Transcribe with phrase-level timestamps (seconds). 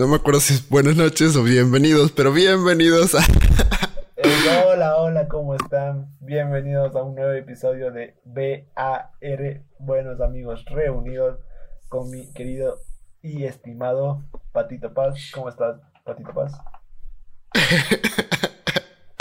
[0.00, 3.18] No me acuerdo si es buenas noches o bienvenidos, pero bienvenidos a...
[4.16, 6.16] Eh, hola, hola, ¿cómo están?
[6.20, 9.10] Bienvenidos a un nuevo episodio de BAR,
[9.78, 11.38] Buenos Amigos Reunidos,
[11.90, 12.78] con mi querido
[13.20, 15.32] y estimado Patito Paz.
[15.34, 16.54] ¿Cómo estás, Patito Paz?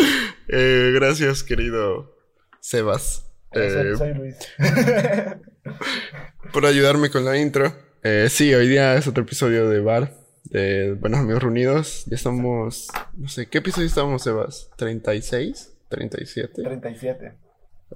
[0.51, 2.15] Eh, gracias, querido
[2.59, 3.29] Sebas.
[3.51, 4.37] Eh, soy, Eh, soy Luis.
[6.53, 7.71] por ayudarme con la intro.
[8.01, 10.18] Eh, sí, hoy día es otro episodio de Bar,
[10.49, 12.05] de Buenos Amigos Reunidos.
[12.05, 14.69] Ya estamos, no sé, ¿qué episodio estamos, Sebas?
[14.77, 15.69] ¿36?
[15.89, 16.51] ¿37?
[16.53, 17.33] 37.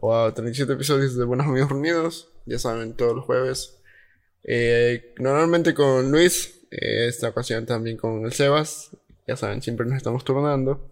[0.01, 2.31] Wow, 37 episodios de Buenos Amigos Reunidos.
[2.45, 3.81] Ya saben, todos los jueves.
[4.43, 8.95] Eh, normalmente con Luis, eh, esta ocasión también con el Sebas.
[9.27, 10.91] Ya saben, siempre nos estamos turnando.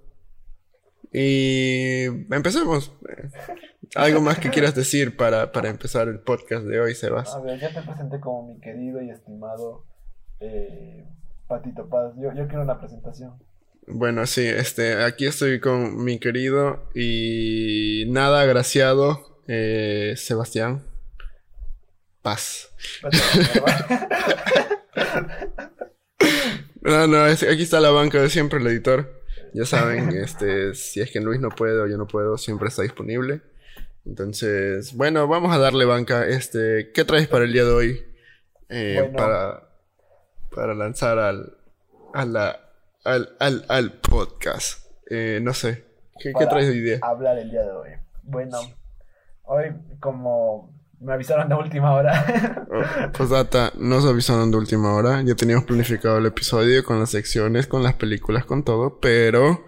[1.11, 2.91] Y empecemos.
[3.09, 3.29] Eh,
[3.95, 7.33] ¿Algo más que quieras decir para, para empezar el podcast de hoy, Sebas?
[7.35, 9.85] A ver, ya te presenté como mi querido y estimado
[10.39, 11.05] eh,
[11.51, 12.13] Patito Paz.
[12.17, 13.33] Yo, yo quiero una presentación.
[13.87, 20.83] Bueno, sí, este, aquí estoy con mi querido y nada agraciado eh, Sebastián
[22.21, 22.69] Paz.
[26.81, 29.21] No, no, es- aquí está la banca de siempre, el editor.
[29.53, 32.81] Ya saben, este, si es que Luis no puede o yo no puedo, siempre está
[32.81, 33.41] disponible.
[34.05, 36.25] Entonces, bueno, vamos a darle banca.
[36.27, 38.05] Este, ¿qué traes para el día de hoy?
[38.69, 39.15] Eh, Bueno.
[39.17, 39.69] para,
[40.53, 41.57] para lanzar al,
[42.13, 42.59] a la,
[43.03, 44.85] al, al, al podcast.
[45.09, 45.85] Eh, no sé.
[46.19, 46.99] ¿Qué, qué traes hoy día?
[47.01, 47.89] Hablar el día de hoy.
[48.23, 48.59] Bueno,
[49.43, 49.65] hoy
[49.99, 52.23] como me avisaron de última hora.
[52.71, 55.21] Oh, Postdata, nos avisaron de última hora.
[55.23, 59.65] Ya teníamos planificado el episodio con las secciones, con las películas, con todo, pero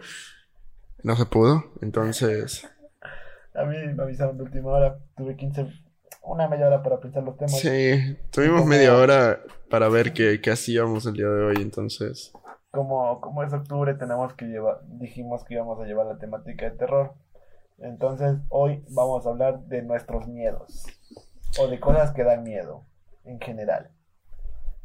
[1.01, 1.73] no se pudo.
[1.81, 2.69] Entonces,
[3.55, 4.97] A mí me avisaron de última hora.
[5.17, 5.67] Tuve 15,
[6.23, 7.59] una media hora para pensar los temas.
[7.59, 11.55] sí, tuvimos Como- media hora para ver qué, qué hacíamos el día de hoy.
[11.59, 12.31] Entonces,
[12.71, 16.77] Como, como es octubre, tenemos que llevar, dijimos que íbamos a llevar la temática de
[16.77, 17.13] terror.
[17.79, 20.85] Entonces, hoy vamos a hablar de nuestros miedos.
[21.59, 22.85] O de cosas que dan miedo,
[23.25, 23.91] en general.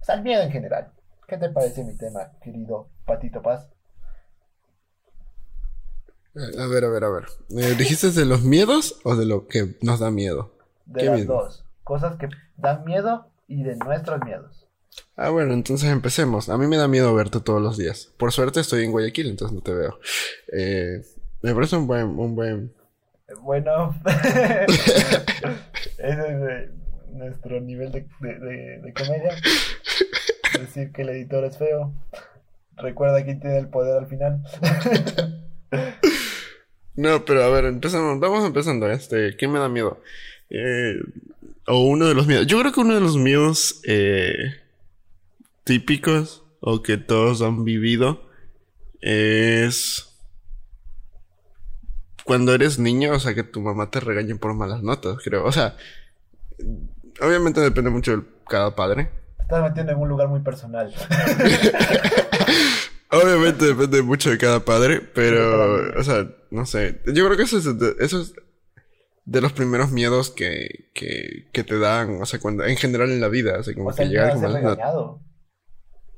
[0.00, 0.92] O sea, el miedo en general.
[1.26, 3.68] ¿Qué te parece mi tema, querido Patito Paz?
[6.36, 7.24] a ver, a ver, a ver.
[7.50, 10.52] Eh, ¿Dijiste de los miedos o de lo que nos da miedo?
[10.88, 11.34] De ¿Qué las miedo?
[11.34, 11.64] dos.
[11.84, 14.66] Cosas que dan miedo y de nuestros miedos.
[15.16, 16.48] Ah, bueno, entonces empecemos.
[16.48, 18.12] A mí me da miedo verte todos los días.
[18.18, 19.98] Por suerte estoy en Guayaquil, entonces no te veo.
[20.52, 21.02] Eh,
[21.42, 22.72] me parece un buen, un buen
[23.42, 24.64] Bueno, ese
[25.98, 26.70] es eh,
[27.12, 29.34] nuestro nivel de, de- de- de comedia.
[30.58, 31.92] Decir que el editor es feo.
[32.76, 34.42] Recuerda quién tiene el poder al final.
[36.94, 38.90] No, pero a ver, empezamos, vamos empezando.
[38.90, 40.00] Este, ¿qué me da miedo?
[40.50, 41.00] Eh,
[41.66, 42.46] o uno de los miedos.
[42.46, 44.32] Yo creo que uno de los miedos eh,
[45.64, 48.28] típicos o que todos han vivido
[49.00, 50.04] es
[52.24, 55.44] cuando eres niño, o sea, que tu mamá te regañe por malas notas, creo.
[55.44, 55.76] O sea,
[57.20, 59.10] obviamente depende mucho de cada padre.
[59.40, 60.92] Estás metiendo en un lugar muy personal.
[63.10, 67.00] Obviamente depende mucho de cada padre, pero, o sea, no sé.
[67.06, 67.64] Yo creo que eso es
[67.98, 68.34] eso es
[69.28, 73.20] de los primeros miedos que, que, que te dan, o sea, cuando, en general en
[73.20, 74.54] la vida, o sea, como O sea, que llegar notas.
[74.54, 75.20] regañado.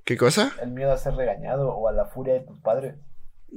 [0.04, 0.52] ¿Qué cosa?
[0.62, 2.94] El miedo a ser regañado o a la furia de tus padres.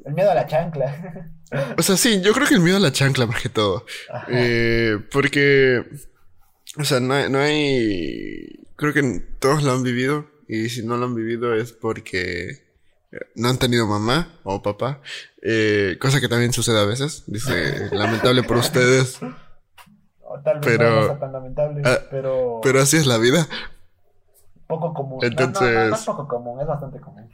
[0.06, 1.32] El miedo a la chancla.
[1.78, 3.86] O sea, sí, yo creo que el miedo a la chancla más que todo.
[4.28, 5.84] Eh, porque,
[6.80, 10.98] o sea, no hay, no hay, creo que todos lo han vivido y si no
[10.98, 12.64] lo han vivido es porque
[13.36, 15.02] no han tenido mamá o papá,
[15.42, 19.20] eh, cosa que también sucede a veces, dice, lamentable por ustedes,
[20.36, 23.48] O tal vez pero- no sea tan lamentable, ah, pero, pero así es la vida.
[24.68, 25.20] poco común.
[25.22, 27.30] No, no, no, no, entonces- es poco común, es bastante común.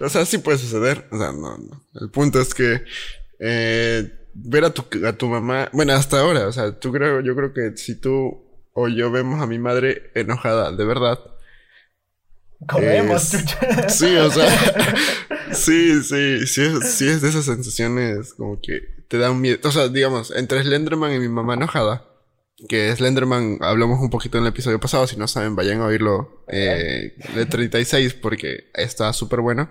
[0.00, 1.82] O sea, sí puede suceder, o sea, no, no.
[2.00, 2.82] El punto es que
[3.38, 7.36] eh, ver a tu, a tu mamá, bueno, hasta ahora, o sea, tú creo, yo
[7.36, 11.18] creo que si tú o yo vemos a mi madre enojada, de verdad,
[12.68, 13.88] Comemos, Es- chucha.
[13.88, 14.46] Sí, o sea,
[15.52, 19.58] sí, sí, sí es, sí es de esas sensaciones como que te dan miedo.
[19.64, 22.08] O sea, digamos, entre Slenderman y mi mamá enojada,
[22.66, 26.46] que Slenderman hablamos un poquito en el episodio pasado, si no saben, vayan a oírlo
[26.48, 29.70] eh, de 36 porque está súper bueno.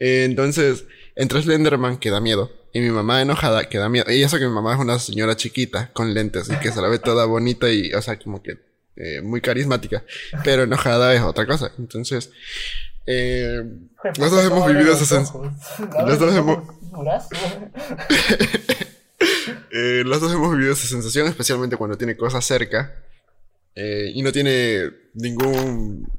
[0.00, 4.10] Eh, entonces, entre Slenderman que da miedo y mi mamá enojada que da miedo.
[4.10, 6.88] Y eso que mi mamá es una señora chiquita con lentes y que se la
[6.88, 8.58] ve toda bonita y, o sea, como que
[8.96, 10.04] eh, muy carismática,
[10.42, 11.70] pero enojada es otra cosa.
[11.78, 12.32] Entonces,
[13.06, 13.62] eh,
[14.18, 15.56] los dos hemos vivido esa sensación.
[16.06, 16.64] los dos hemos-
[19.72, 22.94] Eh, hemos vivido esa sensación, especialmente cuando tiene cosas cerca
[23.74, 26.10] eh, y no tiene ningún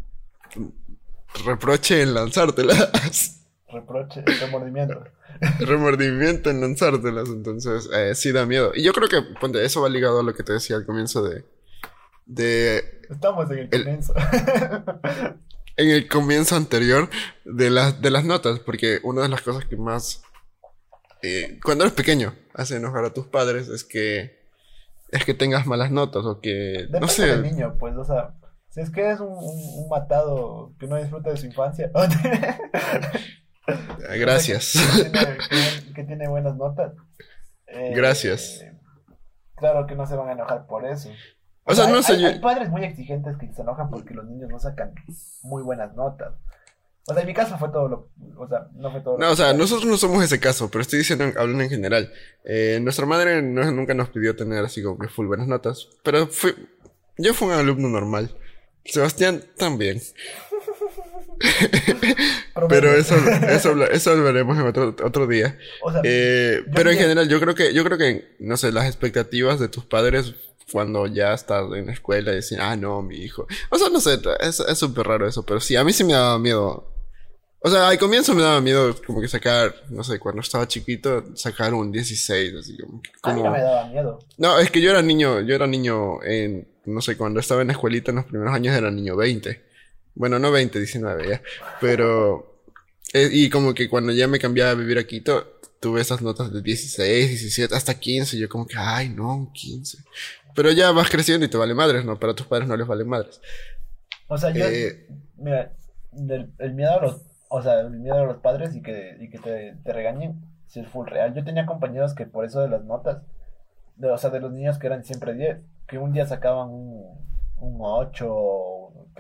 [1.46, 3.42] reproche en lanzártelas.
[3.72, 5.04] Reproche, remordimiento.
[5.60, 8.72] remordimiento en lanzártelas, entonces eh, sí da miedo.
[8.76, 11.24] Y yo creo que ponte, eso va ligado a lo que te decía al comienzo
[11.24, 11.44] de...
[12.26, 14.14] de Estamos en el El- comienzo.
[15.78, 17.10] en el comienzo anterior
[17.46, 20.24] de, las de las notas, porque una de las cosas que más...
[21.24, 24.40] eh, cuando eres pequeño hace enojar a tus padres es que...
[25.12, 26.86] Es que tengas malas notas o que...
[26.88, 27.28] Depende no sé.
[27.28, 28.34] del niño, pues, o sea,
[28.70, 32.58] si es que es un, un- un matado que no disfruta de su infancia, eh,
[34.20, 34.74] Gracias.
[34.96, 35.38] que, tiene,
[35.88, 36.94] que- que tiene buenas notas.
[37.68, 38.64] eh, Gracias.
[39.56, 41.10] claro que no se van a enojar por eso.
[41.72, 44.50] O sea, no hay, sé, hay- padres muy exigentes que se enojan porque los niños
[44.50, 44.94] no sacan
[45.44, 46.34] muy buenas notas.
[47.08, 48.10] O sea, en mi caso fue todo lo.
[48.38, 50.84] O sea, no fue todo lo No, o sea, nosotros no somos ese caso, pero
[50.84, 52.12] estoy diciendo, hablando en general.
[52.46, 56.28] Eh, nuestra madre no- nunca nos pidió tener así como que full buenas notas, pero
[56.28, 56.54] fui,
[57.18, 58.30] yo fui un alumno normal.
[58.86, 60.00] Sebastián también.
[62.70, 63.16] Pero eso,
[63.50, 65.58] eso, eso hablaremos en otro, otro día.
[65.84, 68.86] O sea, Eh, pero en general, yo creo que, yo creo que, no sé, las
[68.86, 70.36] expectativas de tus padres
[70.72, 73.48] cuando ya estás en la escuela y dicen, ah, no, mi hijo.
[73.70, 76.14] O sea, no sé, es es súper raro eso, pero sí, a mí sí me
[76.14, 76.88] daba miedo.
[77.64, 81.36] O sea, al comienzo me daba miedo como que sacar, no sé, cuando estaba chiquito,
[81.36, 83.02] sacar un 16, así como...
[83.22, 84.20] a mí no me daba miedo.
[84.38, 87.68] No, es que yo era niño, yo era niño en, no sé, cuando estaba en
[87.68, 89.62] la escuelita en los primeros años era niño 20.
[90.16, 91.42] Bueno, no 20, 19 ya.
[91.80, 92.64] Pero,
[93.14, 96.52] eh, y como que cuando ya me cambié a vivir a Quito, tuve esas notas
[96.52, 98.38] de 16, 17, hasta 15.
[98.38, 100.00] Yo como que, ay, no, 15.
[100.56, 102.20] Pero ya vas creciendo y te vale madres, ¿no?
[102.20, 103.42] Pero a tus padres no les valen madres.
[104.28, 105.08] O sea, yo, Eh,
[105.38, 105.72] mira,
[106.12, 109.30] del- el miedo a los, o sea, el miedo a los padres y que, y
[109.30, 111.34] que te, te regañen, si es full real.
[111.34, 113.24] Yo tenía compañeros que por eso de las notas,
[113.98, 115.58] de, o sea, de los niños que eran siempre 10,
[115.88, 117.06] que un día sacaban un,
[117.60, 118.28] un 8,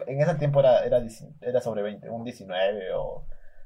[0.07, 1.01] en ese tiempo era, era,
[1.41, 3.25] era sobre 20, un 19 o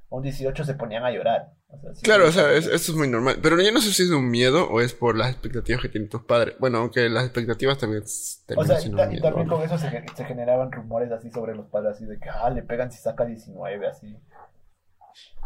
[0.10, 1.52] un 18 se ponían a llorar.
[1.68, 3.40] O sea, sí, Claro, o sea, es- eso es muy normal.
[3.42, 6.10] Pero yo no sé si es un miedo o es por las expectativas que tienen
[6.10, 6.56] tus padres.
[6.60, 9.56] Bueno, aunque las expectativas también O sea, y, ta- un y miedo, también ¿no?
[9.56, 12.50] con eso se, ge- se generaban rumores así sobre los padres, así de que, ah,
[12.50, 14.16] le pegan si saca 19, así.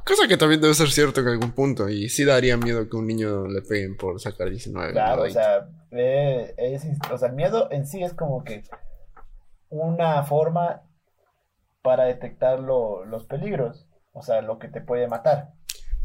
[0.06, 1.88] Cosa que también debe ser cierto en algún punto.
[1.90, 4.92] Y sí daría miedo que un niño le peguen por sacar 19.
[4.94, 5.40] Claro, o 20.
[5.40, 8.64] sea, eh, es, o sea, el miedo en sí es como que
[9.70, 10.82] una forma
[11.84, 15.52] para detectar lo- los peligros, o sea, lo que te puede matar.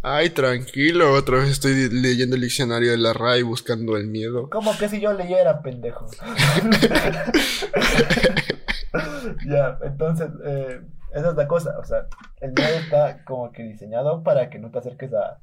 [0.03, 1.15] Ay, tranquilo.
[1.15, 4.51] Otra vez estoy leyendo el diccionario de la RAI buscando el miedo.
[4.51, 6.06] Como que si yo leyera, pendejo.
[9.47, 10.81] Ya, entonces, eh,
[11.12, 12.06] esa es la cosa, o sea,
[12.41, 15.41] el miedo está como que diseñado para que no te acerques a,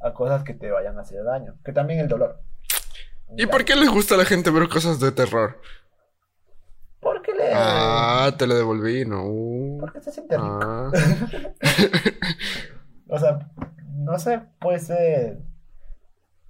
[0.00, 2.40] a cosas que te vayan a hacer daño, que también el dolor.
[3.36, 5.60] ¿Y por qué les gusta a la gente ver cosas de terror?
[7.00, 7.50] Porque le...
[7.54, 9.24] Ah, te lo devolví, no.
[9.80, 10.58] Porque se siente rico.
[10.62, 10.90] Ah.
[13.12, 13.50] O sea,
[13.96, 15.40] no sé, puede ser.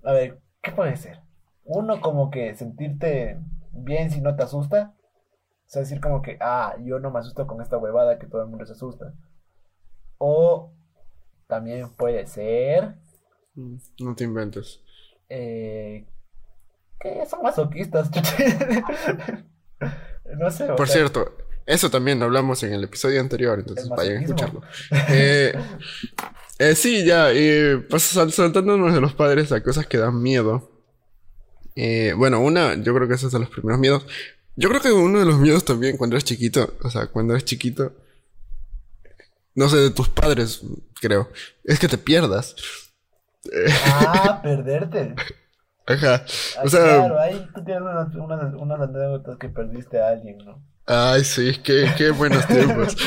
[0.04, 1.20] A ver, ¿qué puede ser?
[1.64, 3.38] Uno, como que sentirte
[3.72, 4.94] bien si no te asusta.
[5.66, 8.42] O sea, decir como que, ah, yo no me asusto con esta huevada que todo
[8.42, 9.14] el mundo se asusta.
[10.18, 10.72] O
[11.46, 12.96] también puede ser
[13.54, 14.82] No te inventes.
[15.30, 16.06] eh,
[17.00, 18.10] que son masoquistas.
[20.38, 20.64] no sé.
[20.70, 24.62] o Por sea, cierto, eso también hablamos en el episodio anterior, entonces vayan a escucharlo.
[25.08, 25.54] Eh,
[26.58, 30.70] eh, sí, ya, eh, pues sal- saltándonos de los padres a cosas que dan miedo.
[31.76, 34.04] Eh, bueno, una, yo creo que ese es de los primeros miedos.
[34.56, 37.44] Yo creo que uno de los miedos también cuando eres chiquito, o sea, cuando eres
[37.44, 37.94] chiquito,
[39.54, 40.60] no sé, de tus padres,
[41.00, 41.30] creo,
[41.64, 42.56] es que te pierdas.
[43.86, 45.14] Ah, perderte.
[45.92, 46.24] Ajá.
[46.58, 50.38] Ah, O sea, claro, ahí tú tienes unas, unas, unas anécdotas que perdiste a alguien,
[50.38, 50.62] ¿no?
[50.86, 52.96] ay, sí, qué, qué buenos tiempos.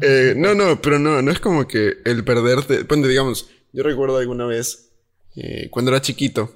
[0.00, 2.82] Eh, no, no, pero no, no es como que el perderte.
[2.84, 4.90] Bueno, digamos, yo recuerdo alguna vez
[5.36, 6.50] eh, cuando era chiquito,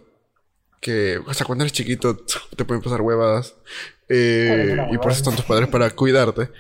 [0.81, 2.17] que, o sea, cuando eres chiquito
[2.57, 3.55] te pueden pasar huevadas.
[4.09, 6.51] eh, y por eso están tus padres para cuidarte.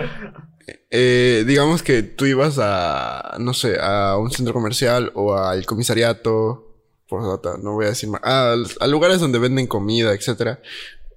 [0.90, 6.65] Eh, digamos que tú ibas a, no sé, a un centro comercial o al comisariato,
[7.08, 10.60] por data, no voy a decir más, a, a lugares donde venden comida, etcétera.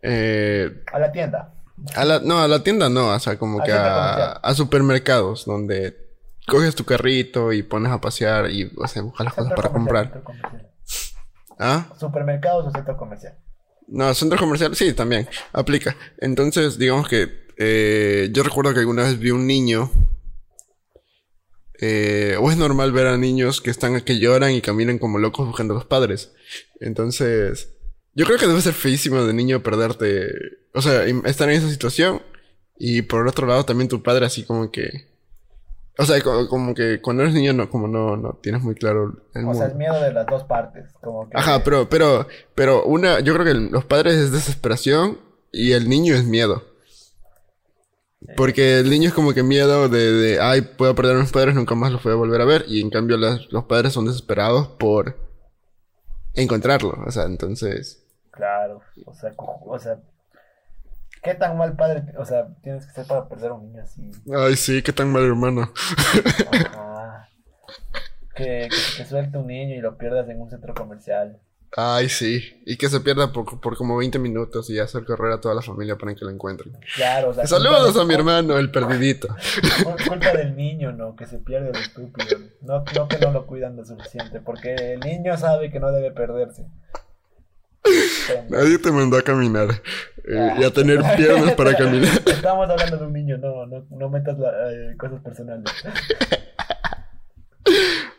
[0.02, 1.54] Eh, a la tienda.
[1.96, 5.98] a la, no, a la tienda no, o sea, como que a, supermercados donde
[6.48, 10.24] coges tu carrito y pones a pasear y o sea, buscas las cosas para comprar.
[11.60, 11.88] ¿Ah?
[12.00, 13.38] Supermercados o centro comercial.
[13.88, 15.96] No, centro comercial, sí, también aplica.
[16.20, 19.92] Entonces, digamos que eh, yo recuerdo que alguna vez vi un niño.
[21.82, 25.48] Eh, o es normal ver a niños que están que lloran y caminan como locos
[25.48, 26.32] buscando a los padres.
[26.80, 27.70] Entonces,
[28.16, 30.28] yo creo que debe ser feísimo de niño perderte.
[30.74, 32.22] O sea, estar en esa situación.
[32.78, 35.08] Y por el otro lado, también tu padre, así como que.
[35.98, 39.22] O sea, co- como que cuando eres niño no, como no, no tienes muy claro
[39.34, 39.60] el O mundo.
[39.60, 40.86] sea, es miedo de las dos partes.
[41.02, 41.38] Como que...
[41.38, 45.20] Ajá, pero, pero, pero una, yo creo que el- los padres es desesperación
[45.52, 46.64] y el niño es miedo.
[48.36, 51.56] Porque el niño es como que miedo de, de ay, puedo perder a mis padres,
[51.56, 52.66] nunca más los voy a volver a ver.
[52.68, 55.16] Y en cambio las- los padres son desesperados por
[56.34, 56.98] encontrarlo.
[57.06, 58.04] O sea, entonces...
[58.32, 60.00] Claro, o sea, o sea,
[61.24, 64.10] ¿qué tan mal padre, o sea, tienes que ser para perder a un niño así?
[64.34, 65.74] Ay, sí, qué tan mal hermano.
[66.52, 67.28] Ajá.
[68.36, 71.38] Que, que te suelte un niño y lo pierdas en un centro comercial.
[71.78, 72.62] Ay, sí.
[72.66, 75.62] Y que se pierda por, por como 20 minutos y hacer correr a toda la
[75.62, 76.76] familia para que lo encuentren.
[76.96, 79.28] Claro, o sea, Saludos a mi hermano, el perdidito.
[79.84, 81.16] cul- Culpa del niño, ¿no?
[81.16, 82.38] Que se pierde el estúpido.
[82.62, 86.12] No, no que no lo cuidan lo suficiente, porque el niño sabe que no debe
[86.12, 86.66] perderse.
[88.50, 89.70] Nadie te mandó a caminar
[90.28, 90.72] eh, y a Ah.
[90.74, 92.10] tener piernas para caminar.
[92.26, 95.72] Estamos hablando de un niño, no, no, no metas la- eh, cosas personales.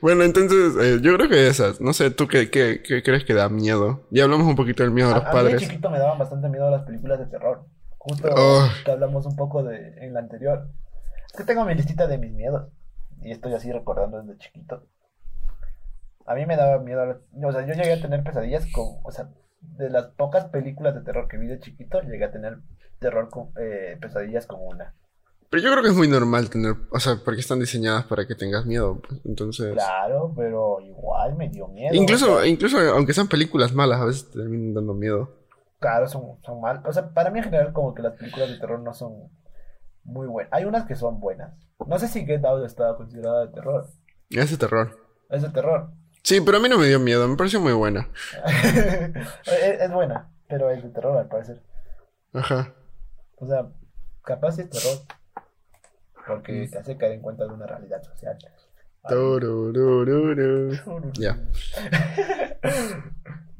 [0.02, 1.80] Bueno, entonces, eh, yo creo que esas.
[1.80, 4.06] No sé, ¿tú qué, qué, qué crees que da miedo?
[4.10, 5.60] Ya hablamos un poquito del miedo de A, los a mí de padres.
[5.62, 7.64] chiquito me daban bastante miedo las películas de terror.
[7.98, 8.66] Justo Oh.
[8.84, 10.68] que hablamos un poco de en la anterior.
[11.30, 12.68] Es que tengo mi listita de mis miedos.
[13.22, 14.84] Y estoy así recordando desde chiquito.
[16.26, 17.04] A mí me daba miedo.
[17.04, 18.86] la- O sea, yo llegué a tener pesadillas con.
[19.02, 19.28] O sea,
[19.60, 22.58] de las pocas películas de terror que vi de chiquito, llegué a tener
[23.00, 24.94] terror con eh, pesadillas con una.
[25.50, 28.36] Pero yo creo que es muy normal tener, o sea, porque están diseñadas para que
[28.36, 29.00] tengas miedo.
[29.00, 31.90] pues, entonces, Claro, pero igual me dio miedo.
[31.90, 35.36] o incluso, sea, incluso aunque sean películas malas, a veces te terminan dando miedo.
[35.80, 36.82] Claro, son, son mal.
[36.86, 39.28] O sea, para mí en general como que las películas de terror no son
[40.04, 40.52] muy buenas.
[40.52, 41.52] Hay unas que son buenas.
[41.84, 43.88] No sé si Get Out estaba considerada de terror.
[44.28, 44.98] Ese terror.
[45.30, 45.90] Es de terror.
[46.22, 48.08] Sí, pero a mí no me dio miedo, me pareció muy buena.
[49.46, 51.60] es, es buena, pero es de terror al parecer.
[52.34, 52.72] Ajá.
[53.38, 53.66] O sea,
[54.22, 54.98] capaz es terror.
[56.26, 58.36] Porque te hace caer en cuenta de una realidad social.
[61.14, 61.38] Ya.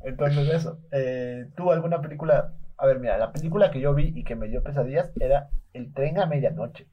[0.05, 0.79] Entonces eso.
[0.93, 2.55] Eh, ¿Tú alguna película?
[2.77, 5.93] A ver, mira, la película que yo vi y que me dio pesadillas era El
[5.93, 6.87] tren a medianoche.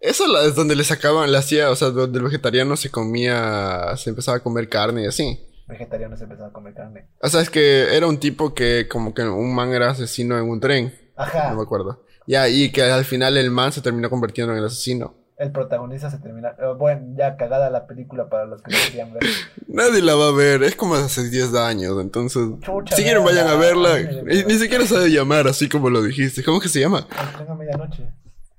[0.00, 3.94] Eso la- es donde le sacaban, le hacía, o sea, donde el vegetariano se comía,
[3.96, 5.46] se empezaba a comer carne y así.
[5.68, 7.06] Vegetarianos empezaron a comer carne.
[7.22, 10.48] O sea, es que era un tipo que como que un man era asesino en
[10.48, 11.50] un tren, Ajá.
[11.50, 12.04] no me acuerdo.
[12.26, 15.14] Ya, y que al final el man se terminó convirtiendo en el asesino.
[15.36, 16.50] El protagonista se termina.
[16.58, 19.22] eh, bueno, ya cagada la película para los que no querían ver.
[19.68, 22.42] Nadie la va a ver, es como hace 10 años, entonces...
[22.60, 26.44] Chucha, si quieren vayan a verla, ni siquiera sabe llamar así como lo dijiste.
[26.44, 27.06] ¿Cómo que se llama?
[27.10, 28.08] El tren a medianoche.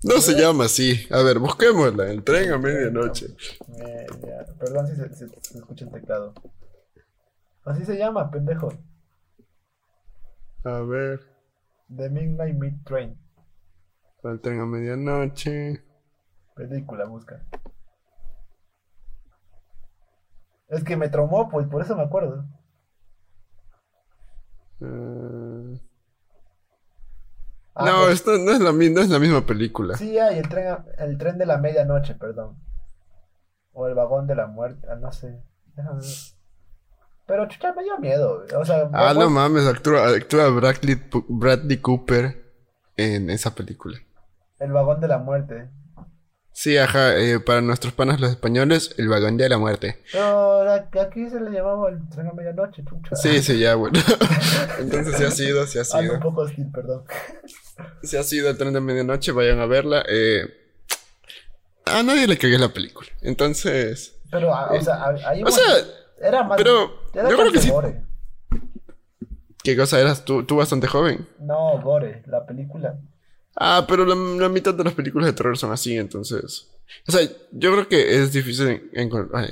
[0.03, 1.05] No se llama así.
[1.11, 3.27] A ver, busquémosla, el tren a medianoche.
[3.77, 4.07] Eh,
[4.59, 6.33] Perdón si se, se- se escucha el teclado.
[7.63, 8.73] Así se llama, pendejo.
[10.63, 11.19] A ver,
[11.95, 13.20] The Midnight Meat Train.
[14.23, 15.83] El tren a medianoche.
[16.55, 17.43] Película, busca.
[20.67, 22.45] Es que me traumó, pues por eso me acuerdo.
[24.81, 25.81] Eh,
[27.73, 29.95] Ah, no, pues, esto no es, la, mi- no es la misma película.
[29.95, 32.57] Sí, hay el tren, el tren de la medianoche, perdón.
[33.71, 35.41] O el vagón de la muerte, ah, no sé.
[35.75, 36.09] Déjame ver.
[37.25, 38.43] Pero chucha, me dio miedo.
[38.57, 42.43] O sea, Ah, no mames, actúa, actúa Bradley Cooper
[42.97, 43.97] en esa película.
[44.61, 45.69] El vagón de la muerte.
[46.53, 50.01] Sí, ajá, eh, para nuestros panas los españoles, el vagón de la muerte.
[50.11, 53.15] Pero a- aquí se le llamaba el tren a medianoche, chucha.
[53.15, 53.97] Sí, sí, ya, bueno.
[54.79, 56.29] Entonces sí ha sido, sí ha Ando un sido.
[56.29, 57.03] poco hostil, perdón.
[58.03, 60.03] Sí ha sido el tren de medianoche, vayan a verla.
[60.09, 60.41] Eh,
[61.85, 63.07] a nadie le cagué la película.
[63.21, 65.63] Entonces, Pero, ah, o sea, ah, ahí o sea,
[66.21, 66.57] era más.
[66.57, 67.69] pero era yo creo que sí.
[67.69, 68.03] gore.
[69.63, 70.43] ¿qué cosa eras tú?
[70.45, 71.27] Tú bastante joven.
[71.39, 72.99] No, gore, la película.
[73.63, 76.67] Ah, pero la, la mitad de las películas de terror son así, entonces.
[77.07, 79.47] O sea, yo creo que es difícil encontrar.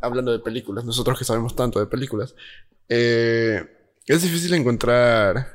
[0.00, 2.34] Hablando de películas, nosotros que sabemos tanto de películas,
[2.88, 3.62] eh,
[4.06, 5.54] es difícil encontrar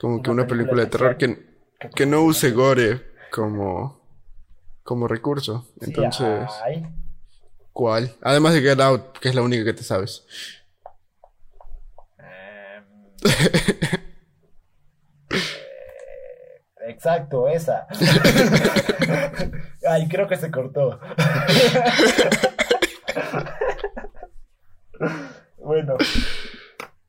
[0.00, 4.00] como que Una una película película de terror que, que no use gore como,
[4.82, 5.68] como recurso.
[5.80, 6.86] Sí, Entonces, ay.
[7.72, 8.16] ¿cuál?
[8.20, 10.24] Además de Get Out, que es la única que te sabes.
[12.18, 12.84] Em,
[13.24, 13.98] eh,
[16.94, 17.86] Exacto, esa.
[19.88, 21.00] Ay, creo que se cortó.
[25.58, 25.96] Bueno,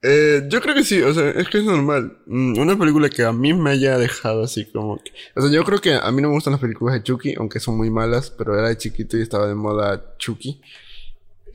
[0.07, 2.17] Eh, yo creo que sí, o sea, es que es normal.
[2.27, 5.11] Mm, Una película que a mí me haya dejado así como que...
[5.35, 7.59] O sea, yo creo que a mí no me gustan las películas de Chucky, aunque
[7.59, 10.61] son muy malas, pero era de chiquito y estaba de moda Chucky.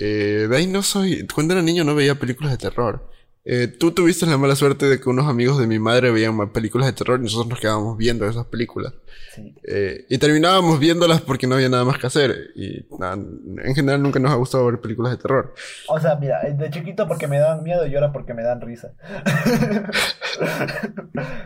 [0.01, 1.27] Eh, de ahí no soy...
[1.33, 3.09] Cuando era niño no veía películas de terror.
[3.45, 6.87] Eh, tú tuviste la mala suerte de que unos amigos de mi madre veían películas
[6.87, 8.93] de terror y nosotros nos quedábamos viendo esas películas.
[9.35, 9.57] Sí.
[9.65, 12.51] Eh, y terminábamos viéndolas porque no había nada más que hacer.
[12.55, 15.55] Y nada, en general nunca nos ha gustado ver películas de terror.
[15.89, 18.93] O sea, mira, de chiquito porque me daban miedo y ahora porque me dan risa.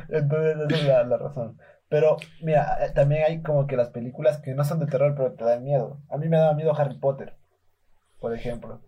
[0.08, 1.58] Entonces, esa es la, la razón.
[1.88, 5.34] Pero, mira, eh, también hay como que las películas que no son de terror, pero
[5.34, 6.00] te dan miedo.
[6.10, 7.36] A mí me daba miedo Harry Potter,
[8.18, 8.80] por ejemplo.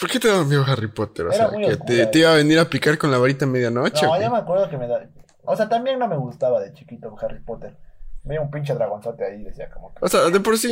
[0.00, 1.26] ¿Por qué te daba miedo Harry Potter?
[1.26, 3.48] O Era sea, que te, te iba a venir a picar con la varita a
[3.48, 4.04] medianoche.
[4.06, 5.08] No, ya me acuerdo que me da...
[5.44, 7.76] O sea, también no me gustaba de chiquito Harry Potter.
[8.24, 10.04] Veía un pinche dragonzote ahí y decía como que...
[10.04, 10.70] O sea, de por sí,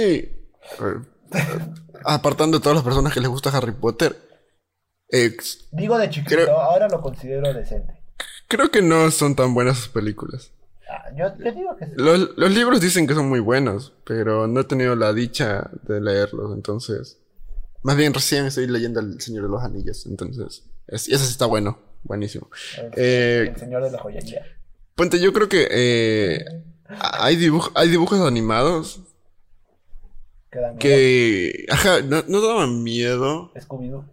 [0.81, 0.95] eh,
[2.05, 4.17] apartando a todas las personas que les gusta Harry Potter,
[5.11, 5.37] eh,
[5.73, 8.01] Digo de chiquito, Creo- ahora lo considero decente.
[8.49, 10.53] creo que no son tan buenas sus películas.
[10.89, 11.93] Ah, yo, yo digo que sí.
[11.97, 16.01] Los, los libros dicen que son muy buenos, pero no he tenido la dicha de
[16.01, 17.19] leerlos, entonces...
[17.83, 20.65] Más bien recién estoy leyendo El Señor de los Anillos, entonces...
[20.87, 22.49] Es, ese sí está bueno, buenísimo.
[22.79, 24.45] El, Eh, el señor de la joyería.
[24.95, 26.45] Ponte, yo creo que eh,
[26.89, 29.01] hay, dibuj- hay dibujos animados
[30.79, 31.65] Que.
[31.71, 34.05] Ajá, no, no daban miedo, Scooby-Doo.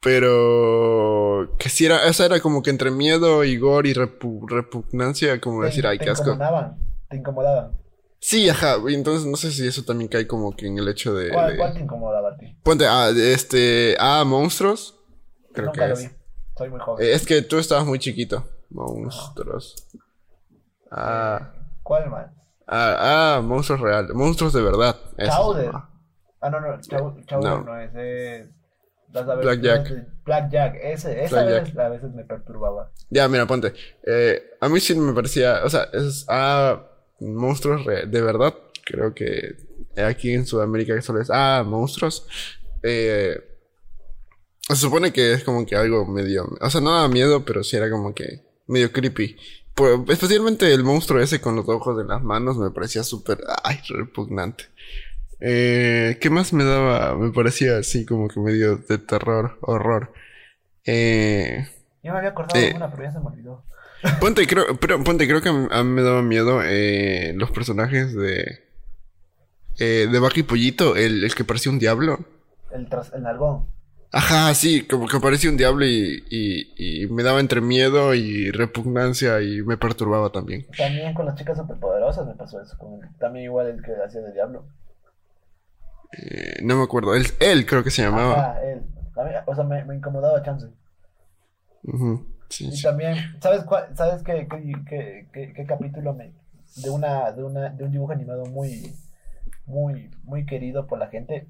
[0.00, 1.54] pero...
[1.58, 2.06] Que sí era...
[2.06, 5.98] Esa era como que entre miedo y gore y repu- repugnancia, como Te- decir, ay,
[5.98, 6.24] te qué asco.
[6.30, 6.76] incomodaban.
[7.08, 7.78] Te incomodaban.
[8.24, 11.30] Sí, ajá, entonces no sé si eso también cae como que en el hecho de...
[11.30, 12.56] ¿Cuál, de- cuál te incomodaba a ti?
[12.62, 13.96] Ponte, ah, de este...
[13.98, 14.96] Ah, monstruos.
[15.52, 16.02] Creo Nunca que lo es.
[16.08, 16.16] vi.
[16.56, 17.04] Soy muy joven.
[17.04, 18.44] Eh, es que tú estabas muy chiquito.
[18.70, 19.74] Monstruos.
[20.90, 21.52] Ah...
[21.82, 22.26] ¿Cuál más?
[22.68, 24.96] Ah, ah, monstruos reales, monstruos de verdad.
[25.18, 25.72] Chowder.
[26.40, 27.62] Ah, no, no, Chow- Chowder No.
[27.64, 27.90] no, es.
[27.92, 28.48] aves-
[29.42, 29.90] Blackjack.
[29.90, 31.64] las- Blackjack, ese, esa Blackjack.
[31.74, 32.92] vez, a veces me perturbaba.
[33.10, 33.74] Ya, mira, ponte.
[34.06, 36.80] Eh, a mí sí me parecía, o sea, es ah,
[37.22, 38.54] monstruos re- de verdad.
[38.84, 39.56] Creo que
[40.04, 42.26] aquí en Sudamérica solo es ah, monstruos.
[42.82, 43.38] Eh,
[44.68, 47.76] se supone que es como que algo medio, o sea, no daba miedo, pero sí
[47.76, 49.36] era como que medio creepy.
[50.08, 54.64] Especialmente el monstruo ese con los ojos en las manos me parecía súper, ay, repugnante.
[55.40, 57.16] Eh, ¿qué más me daba?
[57.16, 60.12] Me parecía así como que medio de terror, horror.
[60.84, 61.66] Eh,
[62.02, 62.72] Yo me había acordado de Eh.
[62.76, 63.64] una, pero ya se me olvidó.
[64.20, 67.50] Ponte, creo, pero, ponte, creo que a mí, a mí me daba miedo eh, los
[67.50, 68.60] personajes de.
[69.78, 72.18] Eh, de Vaca y Pollito, el, el que parecía un diablo.
[72.72, 73.66] El, tras, el nalgón.
[74.12, 78.50] Ajá, sí, como que parecía un diablo y, y, y me daba entre miedo y
[78.50, 80.66] repugnancia y me perturbaba también.
[80.76, 82.76] También con las chicas superpoderosas me pasó eso.
[82.76, 84.66] Con también igual el que hacía de diablo.
[86.18, 88.50] Eh, no me acuerdo, él, él creo que se llamaba.
[88.50, 88.82] Ajá, él.
[89.46, 90.66] O sea, me, me incomodaba chance.
[92.48, 92.82] Sí, Y sí.
[92.82, 96.32] también, ¿sabes cuál, sabes qué, qué, qué- qué- qué capítulo me,
[96.76, 98.94] de una, de una, de un dibujo animado muy,
[99.66, 101.48] muy, muy querido por la gente?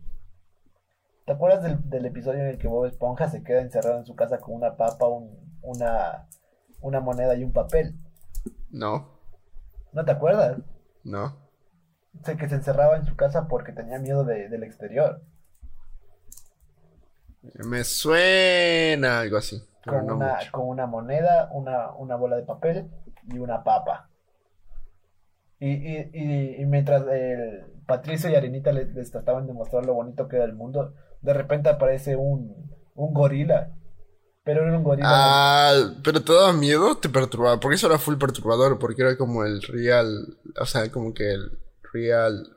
[1.24, 4.14] ¿Te acuerdas del, del episodio en el que Bob Esponja se queda encerrado en su
[4.14, 6.28] casa con una papa, un, una,
[6.80, 7.96] una moneda y un papel?
[8.72, 9.20] No,
[9.92, 10.58] ¿No te acuerdas?
[11.04, 11.36] no.
[12.24, 15.22] Sé que se encerraba en su casa porque tenía miedo de- del exterior.
[17.64, 19.62] Me suena algo así.
[19.84, 22.88] Con no una, con una moneda, una, una bola de papel
[23.28, 24.08] y una papa.
[25.58, 29.94] Y, y, y, y mientras el Patricio y Arenita les, les trataban de mostrar lo
[29.94, 33.72] bonito que era el mundo, de repente aparece un, un gorila.
[34.44, 35.08] Pero era un gorila.
[35.08, 39.44] Ah, pero te daba miedo, te perturbaba, porque eso era full perturbador, porque era como
[39.44, 41.58] el real, o sea, como que el
[41.92, 42.56] real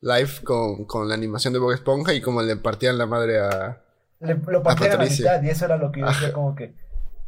[0.00, 3.82] life con, con la animación de Bob Esponja y como le partían la madre a...
[4.26, 6.74] le, lo partían a la mitad y eso era lo que yo decía como que,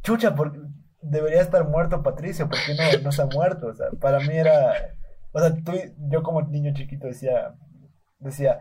[0.02, 0.52] chucha, por-
[1.00, 3.68] debería estar muerto Patricio, ¿por qué no, no se ha muerto?
[3.68, 4.94] O sea, para mí era,
[5.32, 5.72] o sea, tú,
[6.10, 7.54] yo como niño chiquito decía,
[8.18, 8.60] decía,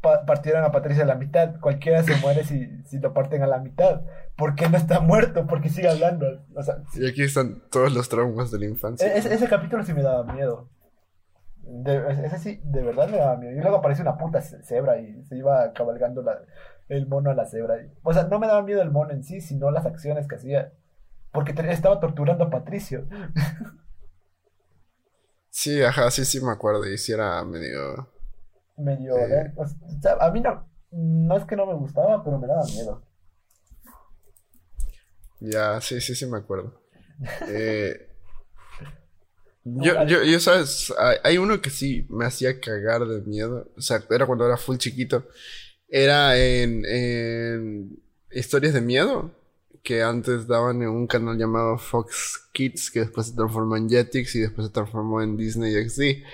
[0.00, 3.46] pa- partieron a Patricio a la mitad, cualquiera se muere si, si lo parten a
[3.46, 4.02] la mitad,
[4.36, 5.46] ¿por qué no está muerto?
[5.46, 6.26] ¿Por qué sigue hablando?
[6.54, 9.06] O sea, Y aquí están todos los traumas de la infancia.
[9.06, 10.68] e- ese, ese capítulo sí me daba miedo.
[11.64, 13.52] De- ese sí, de verdad me daba miedo.
[13.56, 16.40] Y luego aparece una puta ce- cebra y se iba cabalgando la-
[16.88, 17.76] el mono a la cebra.
[18.02, 20.72] O sea, no me daba miedo el mono en sí, sino las acciones que hacía.
[21.32, 23.06] Porque estaba torturando a Patricio.
[25.48, 28.08] Sí, ajá, sí, sí me acuerdo, y sí era medio...
[28.78, 29.16] Medio.
[29.18, 29.52] Eh.
[29.56, 29.66] O
[30.00, 33.02] sea, a mí no, no es que no me gustaba, pero me daba miedo.
[35.40, 36.80] Ya, sí, sí, sí me acuerdo.
[37.48, 38.08] Eh,
[39.64, 40.92] yo, yo, yo, sabes,
[41.22, 43.70] hay uno que sí me hacía cagar de miedo.
[43.76, 45.28] O sea, era cuando era full chiquito.
[45.94, 47.98] Era en, en
[48.30, 49.30] historias de miedo
[49.82, 54.34] que antes daban en un canal llamado Fox Kids, que después se transformó en Jetix
[54.36, 56.24] y después se transformó en Disney XD.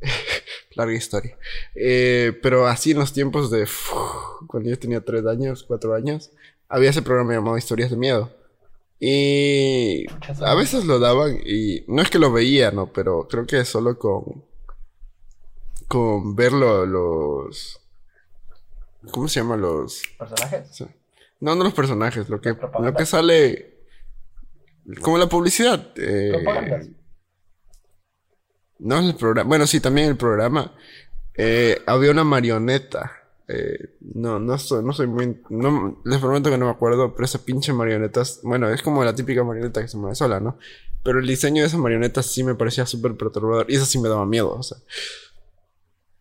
[0.76, 1.36] Larga historia.
[1.74, 3.66] Eh, pero así en los tiempos de
[4.46, 6.30] cuando yo tenía tres años, cuatro años,
[6.68, 8.32] había ese programa llamado Historias de Miedo.
[9.00, 10.06] Y
[10.44, 12.92] a veces lo daban y no es que lo veía, ¿no?
[12.92, 14.44] Pero creo que solo con
[15.88, 17.80] con verlo los
[19.10, 20.84] ¿cómo se llama los personajes?
[21.40, 23.84] No, no los personajes, lo que lo que sale
[25.02, 25.92] como la publicidad.
[25.96, 26.94] Eh,
[28.78, 29.48] no es el programa.
[29.48, 30.72] Bueno, sí, también el programa.
[31.34, 33.18] Eh, había una marioneta
[33.50, 35.40] eh, no, no soy, no soy muy.
[35.48, 38.22] No, les prometo que no me acuerdo, pero esa pinche marioneta.
[38.42, 40.58] Bueno, es como la típica marioneta que se mueve sola, ¿no?
[41.02, 43.64] Pero el diseño de esa marioneta sí me parecía súper perturbador.
[43.70, 44.76] Y eso sí me daba miedo, o sea.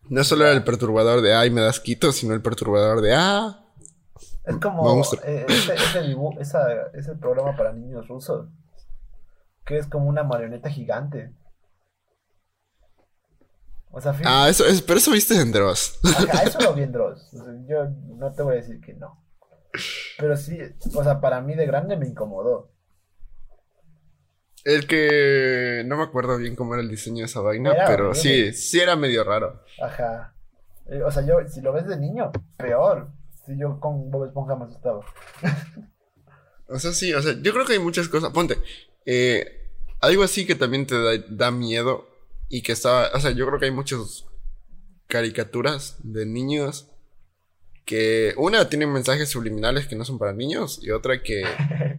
[0.09, 3.63] No solo era el perturbador de ay, me das quito, sino el perturbador de ah.
[4.45, 5.03] Es como.
[5.23, 5.75] Eh, ese,
[6.93, 8.47] ese, programa para niños rusos.
[9.65, 11.33] Que es como una marioneta gigante
[14.25, 15.99] ah, eso, es, pero eso viste en Dross.
[16.43, 17.31] eso lo vi en Dross.
[17.67, 19.23] yo no te voy a decir que no.
[20.17, 20.57] Pero sí,
[20.95, 22.71] o sea, para mí de grande me incomodó.
[24.67, 28.51] El que no me acuerdo bien cómo era el diseño de esa vaina, pero sí,
[28.51, 29.63] sí era medio raro.
[29.81, 30.33] Ajá.
[30.87, 33.07] Eh, o sea, yo, si lo ves de niño, peor.
[33.45, 35.05] Si yo con Bob Esponja me asustaba.
[36.67, 38.31] o sea, sí, o sea, yo creo que hay muchas cosas.
[38.31, 38.57] Ponte,
[39.05, 39.69] eh,
[40.01, 40.97] algo así que también te
[41.29, 42.05] da miedo
[42.49, 44.25] y que estaba, o sea, yo creo que hay muchas
[45.07, 46.91] caricaturas de niños
[47.85, 51.45] que una tiene mensajes subliminales que no son para niños y otra que...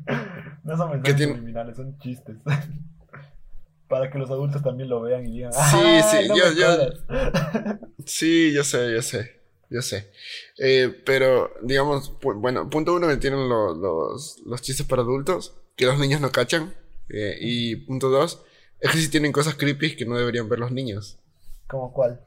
[0.69, 2.37] no son mensajes subliminales, son chistes.
[3.89, 5.53] para que los adultos también lo vean y digan...
[5.53, 7.79] Sí, sí, yo, yo...
[8.05, 9.39] sí, yo sé, yo sé.
[9.71, 10.11] Yo sé.
[10.59, 15.99] Eh, pero, digamos, bueno, punto uno me tienen los, los, chistes para adultos, que los
[15.99, 16.75] niños no cachan.
[17.09, 18.45] Eh, y punto dos,
[18.81, 21.19] es que sí tienen cosas creepy que no deberían ver los niños.
[21.67, 22.21] ¿Cómo cuál?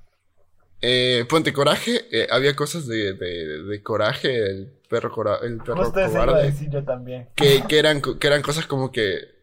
[0.82, 5.92] Eh, Ponte Coraje, eh, había cosas de, de, de, Coraje, el perro, cora el perro
[5.92, 6.48] cobarde.
[6.48, 7.28] decir yo también.
[7.36, 9.42] Que, que, eran, que eran cosas como que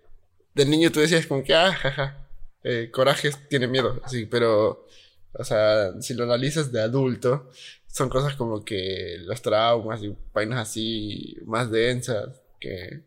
[0.58, 2.26] del niño tú decías como que, ah, jaja,
[2.64, 4.86] eh, Coraje tiene miedo, así, pero,
[5.32, 7.48] o sea, si lo analizas de adulto,
[7.86, 13.02] son cosas como que los traumas y vainas así más densas, que...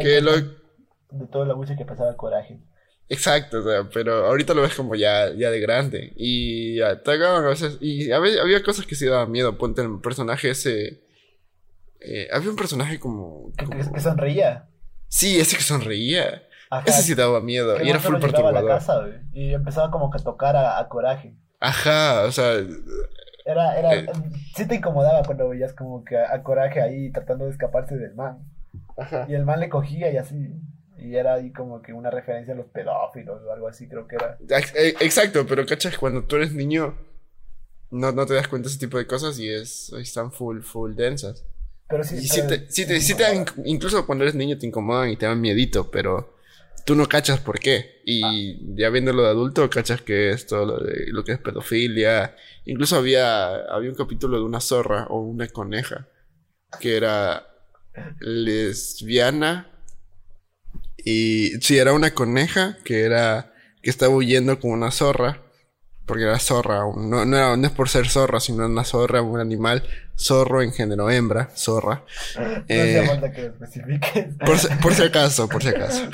[0.00, 0.32] que lo...
[0.32, 2.58] De todo lo mucho que pasaba Coraje.
[3.08, 6.12] Exacto, o sea, pero ahorita lo ves como ya, ya de grande.
[6.16, 7.78] Y ya, te a veces.
[7.80, 9.56] Y había, cosas que sí daban miedo.
[9.56, 11.02] Ponte el personaje ese.
[12.00, 13.52] Eh, había un personaje como.
[13.56, 14.68] Que, sonreía.
[15.08, 16.42] Sí, ese que sonreía.
[16.84, 17.80] ese sí daba miedo.
[17.80, 18.64] Y era full perturbador.
[18.64, 21.36] la casa, y empezaba como que a tocar a, coraje.
[21.60, 22.54] Ajá, o sea.
[23.44, 23.94] Era, era.
[23.94, 24.06] Eh,
[24.56, 28.16] sí te incomodaba cuando veías como que a, a coraje ahí tratando de escaparse del
[28.16, 28.38] man.
[28.98, 29.26] Ajá.
[29.28, 30.56] Y el man le cogía y así.
[31.06, 34.16] Y era ahí como que una referencia a los pedófilos o algo así, creo que
[34.16, 34.36] era.
[34.74, 36.96] Eh, exacto, pero cachas, cuando tú eres niño,
[37.90, 40.94] no, no te das cuenta de ese tipo de cosas y es, están full, full
[40.94, 41.44] densas.
[41.88, 42.16] Pero sí.
[42.20, 46.34] Y te, te, dan, incluso cuando eres niño te incomodan y te dan miedito, pero
[46.84, 48.02] tú no cachas por qué.
[48.04, 48.72] Y ah.
[48.76, 52.34] ya viéndolo de adulto, cachas que es todo lo, de, lo que es pedofilia.
[52.64, 56.08] Incluso había, había un capítulo de una zorra o una coneja
[56.80, 57.46] que era
[58.18, 59.75] lesbiana
[61.06, 63.52] y sí, era una coneja que era.
[63.80, 65.40] que estaba huyendo con una zorra.
[66.04, 69.40] Porque era zorra, no, no, era, no es por ser zorra, sino una zorra, un
[69.40, 69.82] animal,
[70.16, 72.04] zorro en género hembra, zorra.
[72.38, 74.26] No eh, falta que lo especifiques.
[74.80, 76.02] Por, si acaso, por si acaso.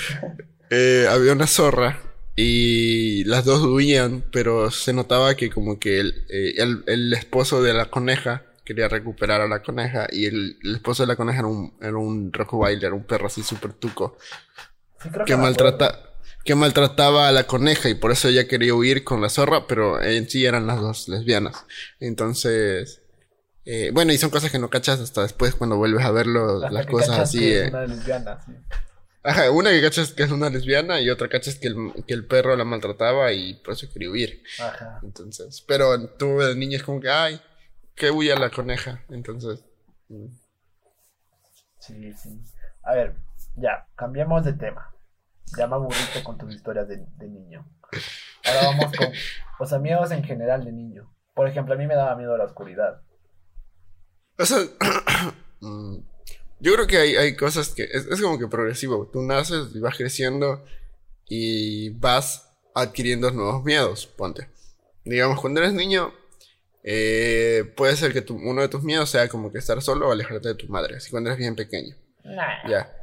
[0.75, 1.99] Eh, había una zorra
[2.35, 7.63] y las dos huían, pero se notaba que como que el, eh, el, el, esposo
[7.63, 11.41] de la coneja quería recuperar a la coneja y el, el esposo de la coneja
[11.41, 14.17] era un, era un era un perro así súper tuco
[15.27, 15.99] que, maltrata,
[16.45, 20.03] que maltrataba a la coneja y por eso ella quería huir con la zorra, pero
[20.03, 21.65] en sí eran las dos lesbianas.
[22.01, 23.03] Entonces,
[23.65, 26.87] eh, bueno, y son cosas que no cachas hasta después cuando vuelves a verlo, las
[26.87, 27.53] cosas así.
[27.53, 27.69] Eh.
[27.69, 28.53] una lesbiana, sí.
[29.25, 32.27] Ajá, una que cachas que es una lesbiana y otra cachas que el, que el
[32.27, 34.43] perro la maltrataba y por eso quería huir.
[34.61, 34.99] Ajá.
[35.03, 37.41] Entonces, pero tú de niña es como que, ay,
[37.95, 39.05] que huya la coneja.
[39.11, 39.65] Entonces.
[40.09, 40.27] Mm.
[41.79, 42.41] Sí, sí.
[42.83, 43.15] A ver,
[43.57, 44.92] ya, cambiemos de tema.
[45.57, 47.67] Ya me aburriste con tus historias de, niño.
[48.45, 49.09] Ahora vamos con,
[49.59, 51.15] o sea, miedos en general de niño.
[51.35, 53.03] Por ejemplo, a mí me daba miedo la oscuridad.
[54.38, 54.59] O sea,
[55.61, 55.99] mm,
[56.61, 59.09] yo creo que hay, hay cosas que es, es, como que progresivo.
[59.12, 60.65] Tú naces y vas creciendo
[61.27, 64.49] y vas adquiriendo nuevos miedos, ponte.
[65.05, 66.12] Digamos, cuando eres niño,
[66.85, 70.49] eh, puede ser que uno de tus miedos sea como que estar solo o alejarte
[70.49, 71.97] de tu madre, así cuando eres bien pequeño.
[72.69, 73.02] Ya.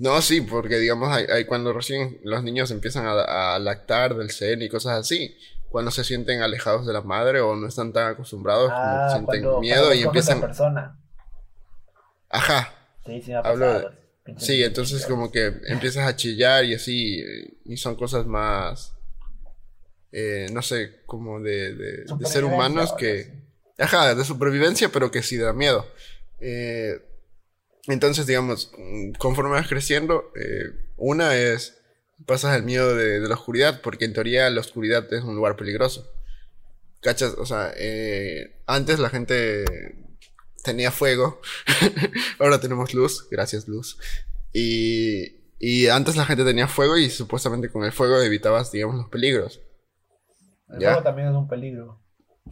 [0.00, 4.68] No, sí, porque digamos, hay, cuando recién los niños empiezan a, lactar del seno y
[4.68, 5.36] cosas así,
[5.68, 9.60] cuando se sienten alejados de la madre o no están tan acostumbrados, como ah, sienten
[9.60, 10.40] miedo y empiezan...
[10.40, 10.98] persona.
[12.28, 12.72] Ajá.
[13.04, 13.92] Sí, sí me ha pasado.
[14.38, 17.22] Sí, entonces como que empiezas a chillar y así,
[17.64, 18.92] y son cosas más,
[20.10, 23.46] eh, no sé, como de, de, de ser humanos que...
[23.78, 25.86] Ajá, de supervivencia, pero que sí da miedo.
[26.40, 26.98] Eh,
[27.88, 28.72] entonces, digamos,
[29.18, 31.78] conforme vas creciendo, eh, una es,
[32.26, 35.56] pasas el miedo de, de, la oscuridad, porque en teoría la oscuridad es un lugar
[35.56, 36.10] peligroso.
[37.00, 37.34] ¿Cachas?
[37.38, 39.64] O sea, eh, antes la gente
[40.64, 41.40] tenía fuego,
[42.40, 43.98] ahora tenemos luz, gracias luz.
[44.52, 49.08] Y, y antes la gente tenía fuego y supuestamente con el fuego evitabas, digamos, los
[49.08, 49.60] peligros.
[50.68, 50.88] El ¿Ya?
[50.88, 52.00] fuego también es un peligro.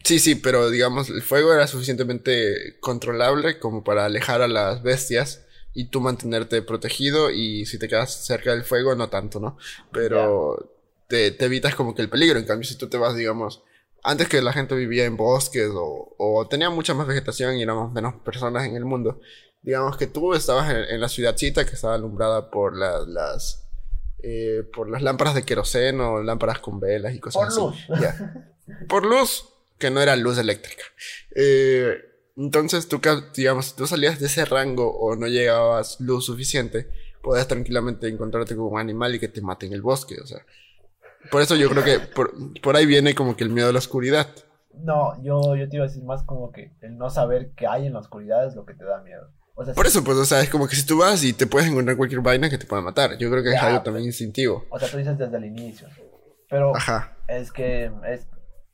[0.03, 5.45] Sí, sí, pero digamos, el fuego era suficientemente controlable como para alejar a las bestias
[5.73, 9.57] y tú mantenerte protegido y si te quedas cerca del fuego, no tanto, ¿no?
[9.91, 10.71] Pero
[11.07, 12.39] te, te, evitas como que el peligro.
[12.39, 13.63] En cambio, si tú te vas, digamos,
[14.03, 17.91] antes que la gente vivía en bosques o, o tenía mucha más vegetación y éramos
[17.91, 19.19] menos personas en el mundo,
[19.61, 23.61] digamos que tú estabas en, en la ciudadcita que estaba alumbrada por la, las...
[24.27, 27.59] Eh, por las lámparas de queroseno, lámparas con velas y cosas por así.
[27.59, 28.87] Luz.
[28.87, 30.83] Por luz que no era luz eléctrica.
[31.35, 31.97] Eh,
[32.37, 32.99] entonces tú,
[33.35, 36.89] digamos, si tú salías de ese rango o no llegabas luz suficiente,
[37.21, 40.45] podías tranquilamente encontrarte con un animal y que te mate en el bosque, o sea.
[41.31, 43.79] Por eso yo creo que por, por ahí viene como que el miedo a la
[43.79, 44.27] oscuridad.
[44.73, 47.87] No, yo, yo te iba a decir más como que el no saber qué hay
[47.87, 49.31] en la oscuridad es lo que te da miedo.
[49.55, 49.91] O sea, por si...
[49.91, 52.21] eso, pues, o sea, es como que si tú vas y te puedes encontrar cualquier
[52.21, 53.17] vaina que te pueda matar.
[53.17, 54.65] Yo creo que ya, es algo también instintivo.
[54.69, 55.87] O sea, tú dices desde el inicio.
[56.49, 57.17] Pero Ajá.
[57.27, 58.27] es que es,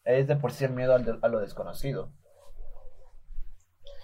[0.05, 2.11] es de por sí el miedo a lo desconocido.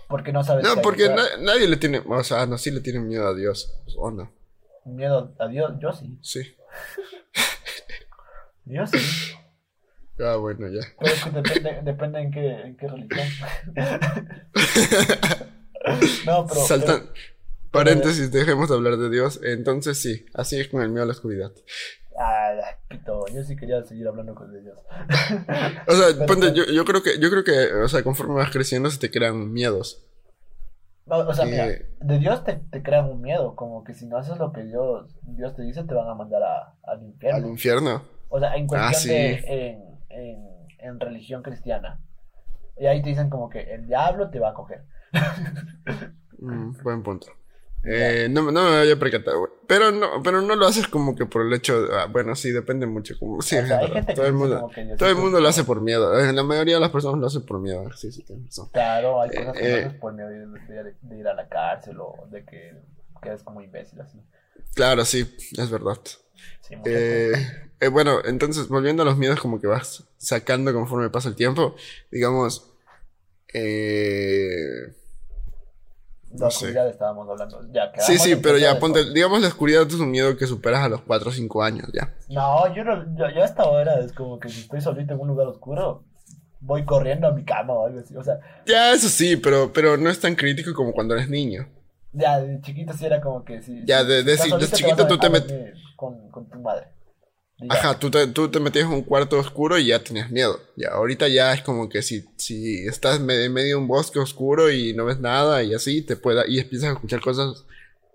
[0.07, 0.63] Porque no sabes.
[0.63, 2.01] No, porque na nadie le tiene.
[2.07, 3.73] O sea, no, sí le tiene miedo a Dios.
[3.97, 4.31] ¿O no?
[4.86, 5.73] ¿Miedo a Dios?
[5.79, 6.17] Yo sí.
[6.21, 6.55] Sí.
[8.65, 8.97] Yo sí.
[10.19, 10.81] Ah, bueno, ya.
[10.99, 13.27] Pero es que depende, depende en, qué, en qué religión.
[16.25, 16.62] no, pero.
[16.62, 17.01] Saltan.
[17.01, 19.39] Pero, paréntesis, dejemos de hablar de Dios.
[19.43, 21.51] Entonces sí, así es con el miedo a la oscuridad.
[22.88, 24.80] Pito, yo sí quería seguir hablando con ellos.
[25.88, 28.89] o sea, ponte, yo, yo, creo que, yo creo que, o sea, conforme vas creciendo
[28.89, 30.03] se te crean miedos.
[31.10, 34.38] O, sea, mira, de Dios te, te, crean un miedo, como que si no haces
[34.38, 37.38] lo que Dios, Dios te dice, te van a mandar a, al infierno.
[37.38, 38.01] Al infierno.
[38.27, 39.10] O sea, en cuestión ah, sí.
[39.10, 42.01] de, en, en, en, religión cristiana.
[42.77, 44.84] Y ahí te dicen como que el diablo te va a coger.
[46.39, 47.27] mm, buen punto.
[47.84, 49.52] Eh, no, no me había percatado, güey.
[49.68, 51.82] Pero no, pero no lo haces como que por el hecho.
[51.82, 53.18] De, ah, bueno, sí, depende mucho.
[53.20, 55.82] Como, sí, o sea, hay gente todo el mundo, todo el mundo lo hace por
[55.82, 56.20] miedo.
[56.20, 57.90] Eh, la mayoría de las personas lo hacen por miedo.
[57.94, 58.70] Sí, sí, tienes razón.
[58.74, 61.48] Claro, hay cosas que eh, no haces por miedo de, de, de, ir a la
[61.48, 62.74] cárcel o de que
[63.22, 64.20] quedes como imbécil así.
[64.74, 66.00] Claro, sí, es verdad.
[66.62, 67.34] Sí, eh,
[67.80, 71.76] eh, bueno, entonces, volviendo a los miedos, como que vas sacando conforme pasa el tiempo.
[72.12, 72.74] Digamos.
[73.54, 74.94] Eh
[76.32, 76.92] la oscuridad sé.
[76.92, 77.62] estábamos hablando.
[77.72, 80.90] Ya, sí, sí, pero ya, ponte, digamos, la oscuridad es un miedo que superas a
[80.90, 82.13] los 4 o 5 años, ya.
[82.30, 85.28] No, yo no, yo, yo hasta ahora es como que si estoy solito en un
[85.30, 86.04] lugar oscuro,
[86.60, 88.40] voy corriendo a mi cama o algo así, o sea.
[88.66, 91.68] Ya, eso sí, pero, pero no es tan crítico como cuando eres niño.
[92.13, 93.84] Ya, de chiquito sí era como que sí.
[93.86, 95.74] Ya, de, de, de, de chiquito tú te metes.
[95.96, 96.88] Con, con tu madre.
[97.70, 100.60] Ajá, tú te, tú te metías en un cuarto oscuro y ya tenías miedo.
[100.76, 104.72] Ya, ahorita ya es como que si, si estás en medio de un bosque oscuro
[104.72, 107.65] y no ves nada y así, te pueda, y empiezas a escuchar cosas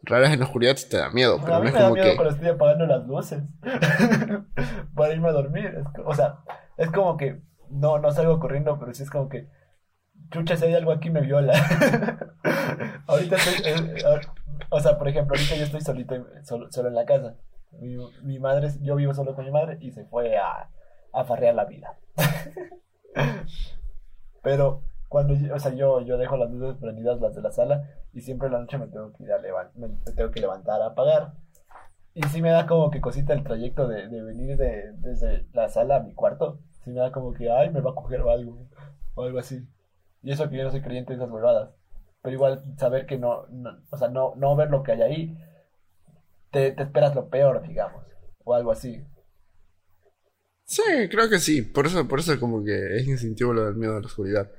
[0.04, 1.40] raras en la oscuridad, te da miedo.
[1.42, 2.16] Pero a mí no es me como da miedo que...
[2.16, 3.42] cuando estoy apagando las luces
[4.94, 5.66] para irme a dormir.
[5.66, 6.38] Es, o sea,
[6.76, 9.48] es como que no, no salgo corriendo, pero sí es como que,
[10.30, 11.52] chucha, si hay algo aquí me viola.
[13.08, 14.04] ahorita estoy, eh,
[14.70, 17.34] o sea, por ejemplo, ahorita yo estoy solito, solo, solo en la casa.
[17.80, 20.68] Mi, mi, madre, yo vivo solo con mi madre y se fue a,
[21.12, 21.98] a farrear la vida.
[24.42, 28.22] Pero cuando, o sea, yo, yo dejo las luces prendidas, las de la sala, y
[28.22, 31.34] siempre la noche me tengo que ir a levantar, me, tengo que levantar a apagar.
[32.14, 35.68] Y sí me da como que cosita el trayecto de, de venir de, desde la
[35.68, 36.60] sala a mi cuarto.
[36.84, 38.66] Sí me da como que, ay, me va a coger algo,
[39.14, 39.66] o algo así.
[40.22, 41.70] Y eso que yo no soy creyente de esas huevadas.
[42.22, 45.38] Pero igual saber que no, no o sea, no, no ver lo que hay ahí
[46.52, 48.04] te, te esperas lo peor, digamos,
[48.44, 49.04] o algo así.
[50.64, 51.62] Sí, creo que sí.
[51.62, 54.50] Por eso, por eso como que es instintivo lo del miedo a la oscuridad.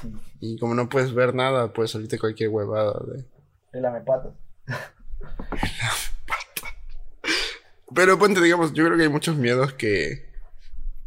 [0.00, 0.12] Sí.
[0.40, 3.24] Y como no puedes ver nada, puedes salirte cualquier huevada de.
[3.72, 4.36] El amepato.
[7.94, 10.28] Pero ponte, digamos, yo creo que hay muchos miedos que,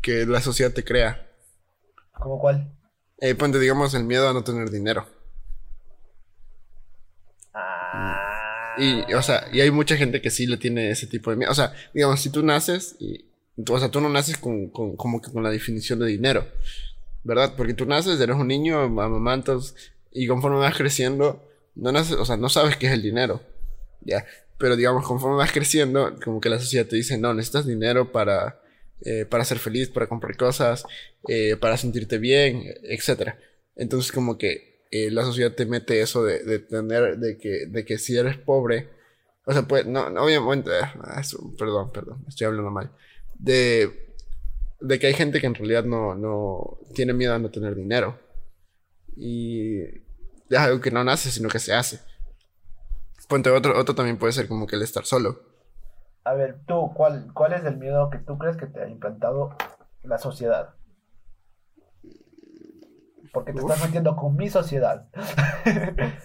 [0.02, 1.28] que la sociedad te crea.
[2.13, 2.73] ¿Cómo cuál?
[3.19, 5.06] Eh, ponte, digamos, el miedo a no tener dinero.
[8.78, 11.52] Y, o sea, y hay mucha gente que sí le tiene ese tipo de miedo.
[11.52, 13.26] O sea, digamos, si tú naces y,
[13.70, 16.48] o sea, tú no naces con, con, como que con la definición de dinero,
[17.24, 17.54] ¿verdad?
[17.58, 19.76] Porque tú naces, eres un niño, amamantas,
[20.12, 21.44] y conforme vas creciendo,
[21.76, 23.42] no naces, o sea, no sabes qué es el dinero,
[24.02, 24.26] ¿ya?
[24.58, 28.60] Pero digamos, conforme vas creciendo, como que la sociedad te dice, no, necesitas dinero para,
[29.02, 30.86] eh, para ser feliz, para comprar cosas,
[31.28, 33.36] eh, para sentirte bien, etc.
[33.76, 37.97] Entonces como que eh, la sociedad te mete eso de, tener, de que, de que
[37.97, 38.89] si eres pobre,
[39.45, 41.21] o sea, pues, no, no obviamente, ah,
[41.58, 42.91] perdón, perdón, estoy hablando mal,
[43.36, 44.15] de,
[44.80, 48.19] de que hay gente que en realidad no, no tiene miedo a no tener dinero.
[49.15, 52.00] Y es algo que no nace, sino que se hace.
[53.28, 55.41] Ponte otro, otro también puede ser como que el estar solo.
[56.23, 59.56] A ver, tú, ¿cuál, ¿cuál es el miedo que tú crees que te ha implantado
[60.04, 60.77] la sociedad?
[63.34, 65.08] Porque te estás metiendo con mi sociedad.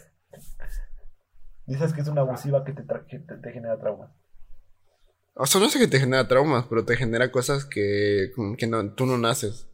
[1.67, 4.11] Dices que es una abusiva que te, que te, te genera traumas.
[5.35, 8.93] O sea, no sé que te genera traumas, pero te genera cosas que, que no,
[8.95, 9.69] tú no naces.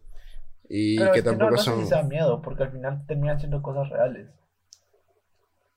[0.68, 1.80] Y Pero que es que no, tampoco no sé son...
[1.80, 4.28] si sea miedo, porque al final terminan siendo cosas reales.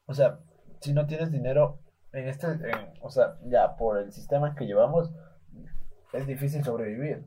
[0.06, 0.40] O sea,
[0.82, 1.80] si no tienes dinero
[2.12, 5.12] en este, en- o sea, ya por el sistema que llevamos,
[6.14, 7.24] es difícil sobrevivir.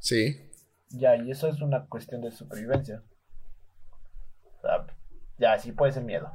[0.00, 0.48] Sí.
[0.90, 3.02] Ya, y eso es una cuestión de supervivencia.
[5.40, 6.30] Ya, sí puede ser miedo.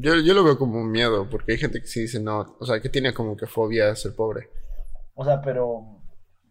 [0.00, 2.64] Yo, yo lo veo como un miedo, porque hay gente que sí dice no, o
[2.64, 4.48] sea, que tiene como que fobia a ser pobre.
[5.14, 6.00] O sea, pero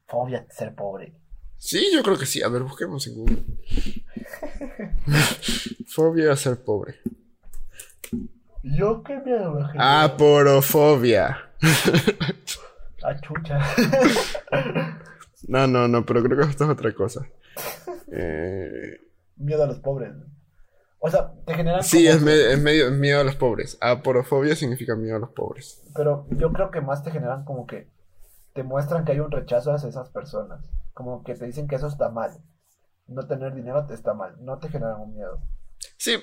[0.07, 1.15] fobia de ser pobre.
[1.57, 2.43] Sí, yo creo que sí.
[2.43, 3.37] A ver, busquemos en Google.
[5.87, 6.99] fobia a ser pobre.
[8.63, 10.03] Yo qué miedo me genera.
[10.03, 11.49] Ah, porofobia.
[13.03, 13.59] Ah, chucha.
[15.47, 17.27] No, no, no, pero creo que esto es otra cosa.
[18.11, 18.99] Eh,
[19.37, 20.13] miedo a los pobres.
[21.03, 23.77] O sea, te generan sí, como es, me- es medio es miedo a los pobres.
[23.81, 25.81] Aporofobia significa miedo a los pobres.
[25.95, 27.89] Pero yo creo que más te generan como que
[28.53, 30.63] te muestran que hay un rechazo hacia esas personas.
[30.93, 32.31] Como que te dicen que eso está mal.
[33.07, 34.35] No tener dinero te está mal.
[34.41, 35.39] No te generan un miedo.
[35.97, 36.21] Sí.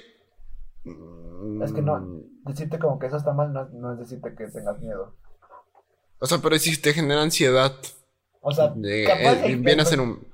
[1.63, 1.99] Es que no.
[1.99, 5.15] Mm, Decirte como que eso está mal no, no es decirte que tengas miedo.
[6.21, 7.73] O sea, pero si te genera ansiedad.
[8.41, 10.27] O sea, capaz eh, viene a ser un.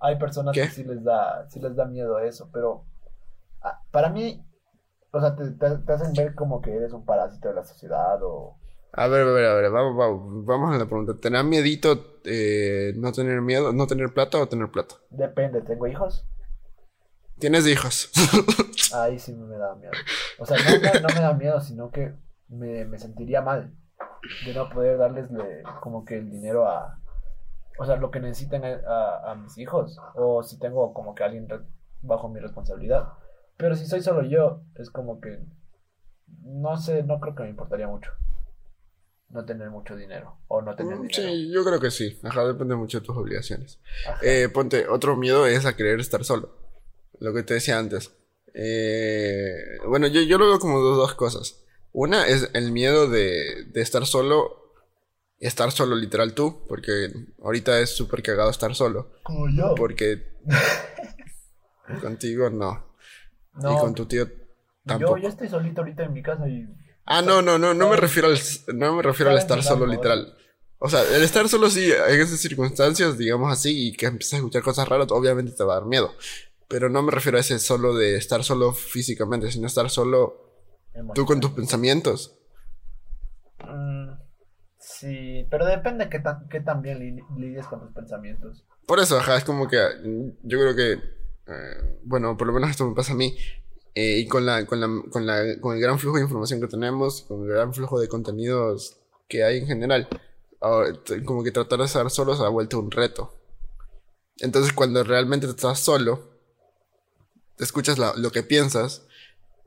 [0.00, 0.62] hay personas ¿Qué?
[0.62, 2.84] que sí les da, sí les da miedo a eso, pero
[3.90, 4.44] para mí,
[5.12, 8.22] o sea, te, te- te hacen ver como que eres un parásito de la sociedad
[8.22, 8.56] o...
[8.92, 11.14] A ver, a ver, a ver, vamos, vamos, vamos a la pregunta.
[11.20, 14.96] ¿Te miedito eh, no tener miedo, no tener plata o tener plata?
[15.10, 16.26] Depende, ¿tengo hijos?
[17.38, 18.10] ¿Tienes hijos?
[18.92, 19.92] Ahí sí me da miedo.
[20.38, 22.12] O sea, no, no, no me da miedo, sino que
[22.48, 23.72] me, me sentiría mal
[24.44, 26.98] de no poder darles le- como que el dinero a...
[27.78, 29.98] O sea, lo que necesiten a, a- a mis hijos.
[30.14, 31.46] O si tengo como que alguien
[32.02, 33.08] bajo mi responsabilidad.
[33.60, 35.38] Pero si soy solo yo, es como que...
[36.42, 38.10] No sé, no creo que me importaría mucho.
[39.28, 40.38] No tener mucho dinero.
[40.48, 41.22] O no tener Mm, dinero.
[41.28, 42.18] Sí, yo creo que sí.
[42.24, 43.78] Ajá, depende mucho de tus obligaciones.
[44.22, 46.56] Eh, ponte, otro miedo es a querer estar solo.
[47.20, 48.10] Lo que te decía antes.
[48.54, 51.62] Eh, bueno, yo, yo lo veo como dos, dos cosas.
[51.92, 54.56] Una es el miedo de, de estar solo.
[55.38, 57.10] Estar solo literal tú, porque
[57.42, 59.12] ahorita es súper cagado estar solo.
[59.22, 59.74] Como yo.
[59.74, 60.34] Porque
[62.02, 62.89] contigo no.
[63.54, 64.32] No, Y con tu tío yo,
[64.86, 65.18] tampoco.
[65.18, 66.66] yo estoy solito ahorita en mi casa y...
[67.06, 68.38] Ah, no, no, no, no me refiero al,
[68.74, 70.36] no me refiero al estar que solo no, literal.
[70.78, 74.36] O sea, el estar solo sí, en esas circunstancias, digamos así, y que empiezas a
[74.36, 76.14] escuchar cosas raras, obviamente te va a dar miedo.
[76.68, 80.52] Pero no me refiero a ese solo de estar solo físicamente, sino estar solo
[81.14, 82.36] tú con tus pensamientos.
[83.58, 84.12] Mm,
[84.78, 88.64] sí, pero depende qué tan, qué tan bien li- lidies con tus pensamientos.
[88.86, 91.00] Por eso, ajá, es como que mm, yo creo que,
[91.50, 93.36] eh, bueno, por lo menos esto me pasa a mí.
[93.94, 96.68] eh, y con la, con la, con la, con el gran flujo de información que
[96.68, 98.96] tenemos, con el gran flujo de contenidos
[99.28, 100.08] que hay en general,
[100.60, 100.92] ahora,
[101.24, 103.34] como que tratar de estar solo se ha vuelto un reto.
[104.38, 106.30] Entonces, cuando realmente estás solo,
[107.58, 109.02] escuchas la- lo que piensas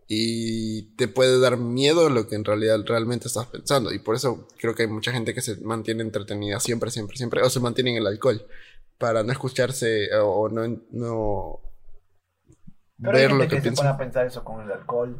[0.08, 3.94] y te puede dar miedo lo que en realidad realmente estás pensando.
[3.94, 7.42] Y por eso creo que hay mucha gente que se mantiene entretenida siempre, siempre, siempre,
[7.42, 8.46] o se mantiene en el alcohol
[8.98, 11.60] para no escucharse eh, o no, no
[13.02, 13.90] Pero hay ver gente lo que, que se pone piensa.
[13.90, 15.18] a pensar eso con el alcohol.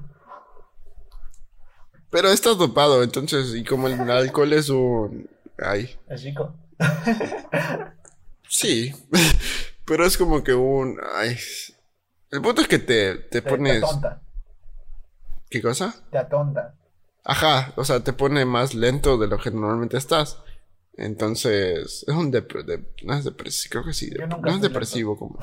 [2.10, 5.30] Pero estás dopado, entonces, y como el alcohol es un...
[5.58, 6.54] Ay, Es chico.
[8.48, 8.94] sí,
[9.86, 11.00] pero es como que un...
[11.16, 11.38] Ay,
[12.32, 13.84] el punto es que te, te Te, te pones...
[13.84, 14.22] atonta.
[15.50, 15.96] ¿Qué cosa?
[16.12, 16.76] Te atonta.
[17.24, 20.40] Ajá, o sea, te pone más lento de lo que normalmente estás.
[20.96, 24.56] Entonces, es un dep de- no es depresivo, creo que sí, Yo de- nunca no
[24.56, 25.40] es depresivo como.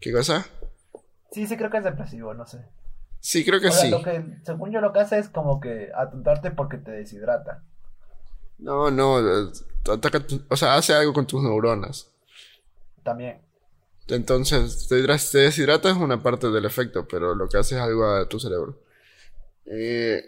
[0.00, 0.46] ¿Qué cosa?
[1.30, 2.58] Sí, sí, creo que es depresivo, no sé.
[3.20, 3.90] Sí, creo que O sea, sí.
[3.90, 7.64] lo que, según yo, lo que hace es como que atontarte porque te deshidrata.
[8.58, 9.16] No, no,
[9.92, 12.10] ataca o sea, hace algo con tus neuronas.
[13.02, 13.40] También.
[14.08, 17.80] Entonces, te, hidra- te deshidratas es una parte del efecto, pero lo que hace es
[17.80, 18.76] algo a tu cerebro.
[19.66, 20.22] Eh,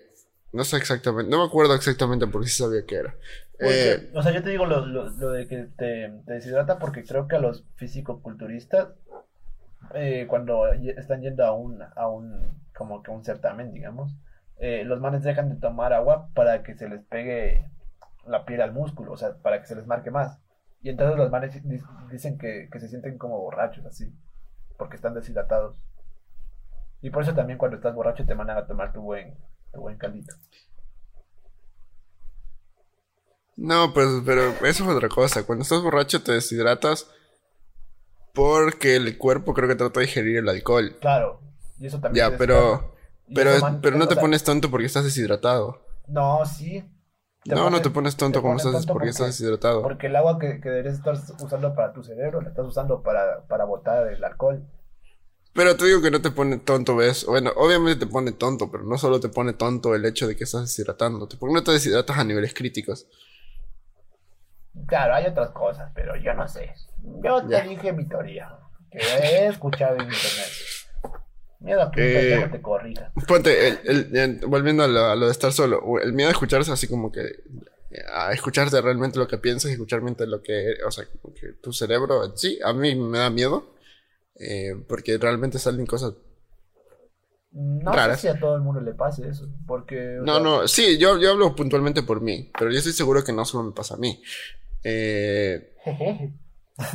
[0.53, 3.17] No sé exactamente, no me acuerdo exactamente porque sí sabía que era.
[3.61, 6.79] Porque, Eh, o sea, yo te digo lo, lo, lo de que te, te deshidrata
[6.79, 8.89] porque creo que a los fisicoculturistas,
[9.95, 14.17] eh, cuando están yendo a un, a un, como que un certamen, digamos,
[14.59, 17.71] eh, los manes dejan de tomar agua para que se les pegue
[18.27, 20.41] la piel al músculo, o sea, para que se les marque más.
[20.83, 21.81] Y entonces los manes di-
[22.11, 24.13] dicen que, que se sienten como borrachos, así,
[24.79, 25.77] porque están deshidratados.
[27.03, 29.37] Y por eso también cuando estás borracho te mandan a tomar tu buen,
[29.73, 30.35] tu buen caldito.
[33.57, 35.45] no, pues, pero eso es otra cosa.
[35.45, 37.09] Cuando estás borracho te deshidratas
[38.33, 40.97] porque el cuerpo creo que trata de digerir el alcohol.
[41.01, 41.41] Claro,
[41.79, 42.95] y eso también Ya, pero,
[43.35, 45.81] pero, man- pero no te pones tonto porque estás deshidratado.
[46.07, 46.85] No, sí.
[47.45, 49.83] No, no te pones tonto te como estás tonto porque estás deshidratado.
[49.83, 53.47] Porque el agua que, que deberías estar usando para tu cerebro la estás usando para,
[53.49, 54.63] para botar el alcohol.
[55.55, 57.25] Pero te digo que no te pone tonto, ¿ves?
[57.27, 60.45] Bueno, obviamente te pone tonto, pero no solo te pone tonto el hecho de que
[60.45, 61.29] estás deshidratando.
[61.39, 63.07] Porque no te deshidratas a niveles críticos.
[64.87, 66.75] Claro, hay otras cosas, pero yo no sé.
[67.23, 67.61] Yo te Ya.
[67.63, 68.49] dije mi teoría,
[68.91, 70.49] que he escuchado en internet.
[71.61, 73.13] Miedo a que Eh, te corrija.
[73.29, 76.33] Ponte, el, el- el- volviendo a lo, a lo de estar solo, el miedo a
[76.33, 77.21] escucharse así como que,
[78.13, 81.05] a escucharte realmente lo que piensas y escucharte lo que, o sea,
[81.39, 83.75] que tu cerebro, sí, a mí me da miedo,
[84.37, 86.15] eh, porque realmente salen cosas,
[87.53, 88.21] No raras.
[88.21, 90.19] sé si a todo el mundo le pase eso, porque...
[90.23, 93.45] no, no, sí, yo, yo hablo puntualmente por mí, pero yo estoy seguro que no
[93.45, 94.21] solo me pasa a mí.
[94.83, 95.75] Eh,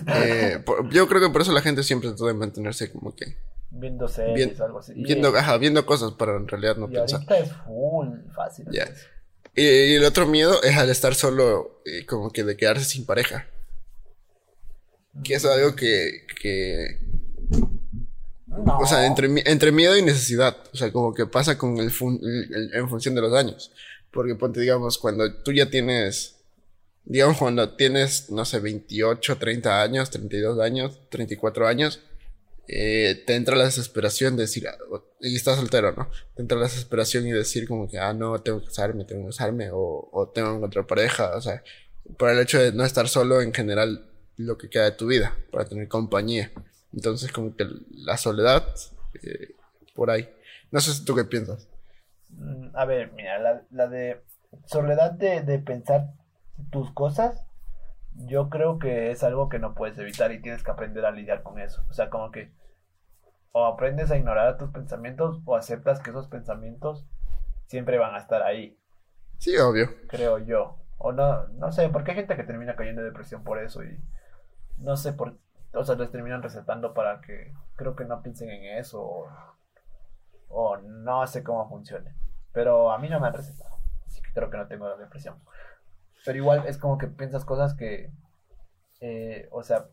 [0.07, 3.35] eh, por- yo creo que por eso la gente siempre trata de mantenerse como que
[3.69, 4.93] viendo series Bien- o algo así.
[4.95, 7.19] Y- viendo, ajá, viendo cosas para en realidad no y pensar.
[7.19, 8.65] ahorita es full fácil.
[8.71, 8.91] Eso.
[9.55, 13.05] Y, y el otro miedo es al estar solo, eh, como que de quedarse sin
[13.05, 13.47] pareja.
[15.23, 16.99] Que es algo que, que
[18.47, 18.77] No.
[18.79, 20.55] o sea, entre, entre miedo y necesidad.
[20.73, 23.71] O sea, como que pasa con el, fun- el- el- en función de los años.
[24.11, 26.36] Porque ponte, digamos, cuando tú ya tienes,
[27.08, 32.01] digamos, cuando tienes, no sé, 28, 30 años, 32 años, 34 años,
[32.68, 34.78] eh, te entra la desesperación de decir, ah,
[35.22, 36.10] y estás soltero, ¿no?
[36.36, 39.28] Te entra la desesperación y decir como que, ah, no, tengo que casarme, tengo que
[39.30, 41.64] casarme, o, o tengo que encontrar pareja, o sea,
[42.18, 44.05] por el hecho de no estar solo en general
[44.36, 46.51] lo que queda de tu vida, para tener compañía.
[46.93, 48.66] Entonces, como que la soledad,
[49.24, 49.55] eh,
[49.95, 50.30] por ahí.
[50.72, 51.68] No sé si tú qué piensas.
[52.30, 54.22] Mm, A ver, mira, la, la de
[54.66, 56.12] soledad de, de pensar
[56.72, 57.45] tus cosas,
[58.16, 61.43] yo creo que es algo que no puedes evitar y tienes que aprender a lidiar
[61.43, 61.86] con eso.
[61.89, 62.51] O sea, como que
[63.51, 67.05] o aprendes a ignorar tus pensamientos o aceptas que esos pensamientos
[67.68, 68.78] siempre van a estar ahí,
[69.39, 69.89] Sí, obvio.
[70.08, 70.78] creo yo.
[70.97, 73.99] O no, no sé, porque hay gente que termina cayendo en depresión por eso y
[74.78, 75.38] no sé por,
[75.74, 79.30] o sea, les terminan recetando para que creo que no piensen en eso o,
[80.49, 82.14] o no sé cómo funcione.
[82.53, 83.78] Pero a mí no me han recetado,
[84.08, 85.36] así que creo que no tengo la depresión.
[86.28, 88.11] Pero igual es como que piensas cosas que,
[88.99, 89.86] eh, o sea,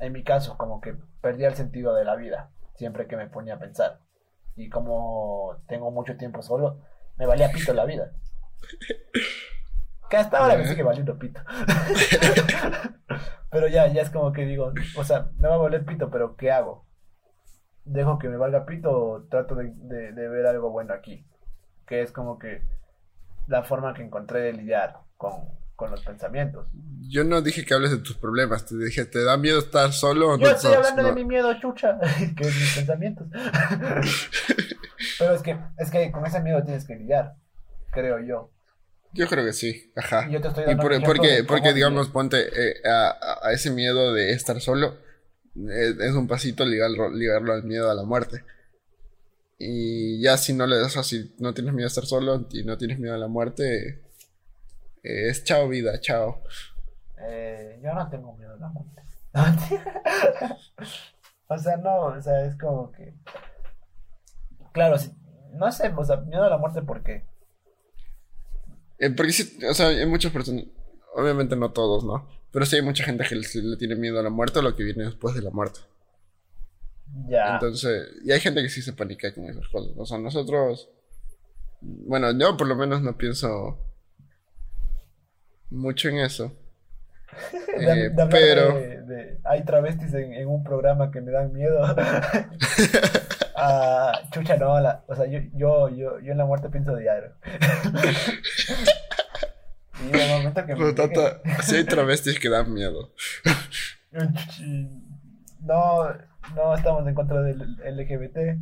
[0.00, 3.56] en mi caso, como que perdía el sentido de la vida siempre que me ponía
[3.56, 4.00] a pensar.
[4.56, 6.80] Y como tengo mucho tiempo solo,
[7.18, 8.10] me valía pito la vida.
[10.08, 11.40] Que hasta ahora me sigue valiendo pito.
[13.50, 16.36] pero ya, ya es como que digo, o sea, me va a valer pito, pero
[16.36, 16.86] ¿qué hago?
[17.84, 21.26] ¿Dejo que me valga pito o trato de, de- de ver algo bueno aquí?
[21.86, 22.62] Que es como que
[23.46, 25.32] la forma que encontré de lidiar con,
[25.76, 26.68] con los pensamientos.
[27.08, 30.36] Yo no dije que hables de tus problemas, te dije, ¿te da miedo estar solo
[30.36, 30.42] no?
[30.44, 31.98] Yo estoy hablando de mi miedo, chucha,
[32.36, 33.26] que es mis pensamientos.
[35.18, 37.34] Pero es que, es que con ese miedo tienes que lidiar,
[37.90, 38.50] creo yo.
[39.14, 40.26] Yo creo que sí, ajá.
[40.28, 43.38] Y yo te estoy Y dando por- un ejemplo porque, porque digamos, ponte eh, a,
[43.42, 44.96] a- ese miedo de estar solo,
[45.68, 48.44] es, es un pasito ligarlo, ligarlo al miedo a la muerte.
[49.58, 52.78] Y ya si no le das así, no tienes miedo a estar solo y no
[52.78, 54.02] tienes miedo a la muerte,
[55.02, 56.42] eh, es chao vida, chao.
[57.18, 59.02] Eh, yo no tengo miedo a la muerte.
[61.48, 63.14] o sea, no, o sea, es como que.
[64.72, 65.12] Claro, si-
[65.54, 67.24] no sé, o sea, miedo a la muerte porque.
[68.98, 70.64] Eh, porque sí, o sea, hay muchas personas,
[71.14, 72.28] obviamente no todos, ¿no?
[72.52, 74.76] Pero sí hay mucha gente que le, le tiene miedo a la muerte o lo
[74.76, 75.80] que viene después de la muerte.
[77.28, 77.54] Ya.
[77.54, 79.92] Entonces, y hay gente que sí se panica con esas cosas.
[79.96, 80.88] O sea, nosotros,
[81.80, 83.78] bueno, yo por lo menos no pienso
[85.72, 86.52] mucho en eso.
[87.78, 91.96] De- Eh, de pero, de- hay travestis en, en un programa que me dan miedo.
[93.64, 97.32] Ah, chucha, no, la- o sea, yo, yo, yo, yo en la muerte pienso diario.
[100.12, 103.12] y el momento que me llegue- tata, sí hay travestis que dan miedo.
[105.60, 106.12] No,
[106.56, 108.58] no estamos en contra del LGBT.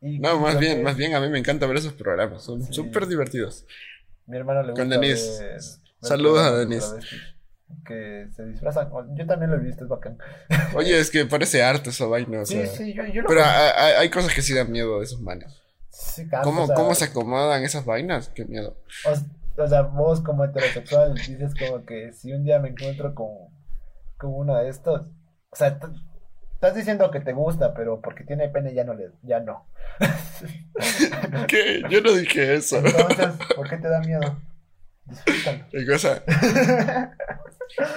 [0.00, 2.42] Y No, más bien, que más bien a mí me encanta ver esos programas.
[2.44, 2.72] Son Sí.
[2.72, 3.66] súper divertidos.
[4.26, 5.44] Mi hermano le gusta Con Denise.
[5.44, 5.60] ver
[6.02, 6.86] Saludos a programas de Denise.
[6.88, 7.20] travestis
[7.86, 8.90] Que se disfrazan.
[9.16, 10.18] Yo también lo he visto, es bacán.
[10.74, 12.66] Oye, es que parece arte esa vaina, o Sí, sea.
[12.66, 15.60] sí, yo, yo lo Pero hay, hay- cosas que sí dan miedo de esos manes.
[15.90, 18.28] sí, canso, ¿Cómo, o sea, ¿Cómo se acomodan esas vainas?
[18.30, 18.76] Qué miedo.
[19.06, 23.28] O, o sea, vos como heterosexual dices como que si un día me encuentro con,
[24.18, 25.02] con uno de estos,
[25.50, 25.78] o sea,
[26.54, 29.66] estás diciendo que te gusta, pero porque tiene pene ya no le, ya no.
[31.48, 31.82] ¿Qué?
[31.90, 32.78] Yo no dije eso.
[32.78, 34.38] Entonces, ¿por qué te da miedo?
[35.04, 35.66] Disfrútalo.
[35.70, 36.22] ¿Qué cosa?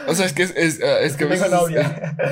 [0.07, 2.15] O sea, es que es, es, ah, es que tengo novia.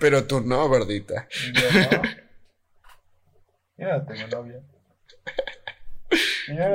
[0.00, 1.28] Pero tú no, gordita.
[1.52, 2.02] Yo no.
[3.76, 4.60] Yo no tengo novia.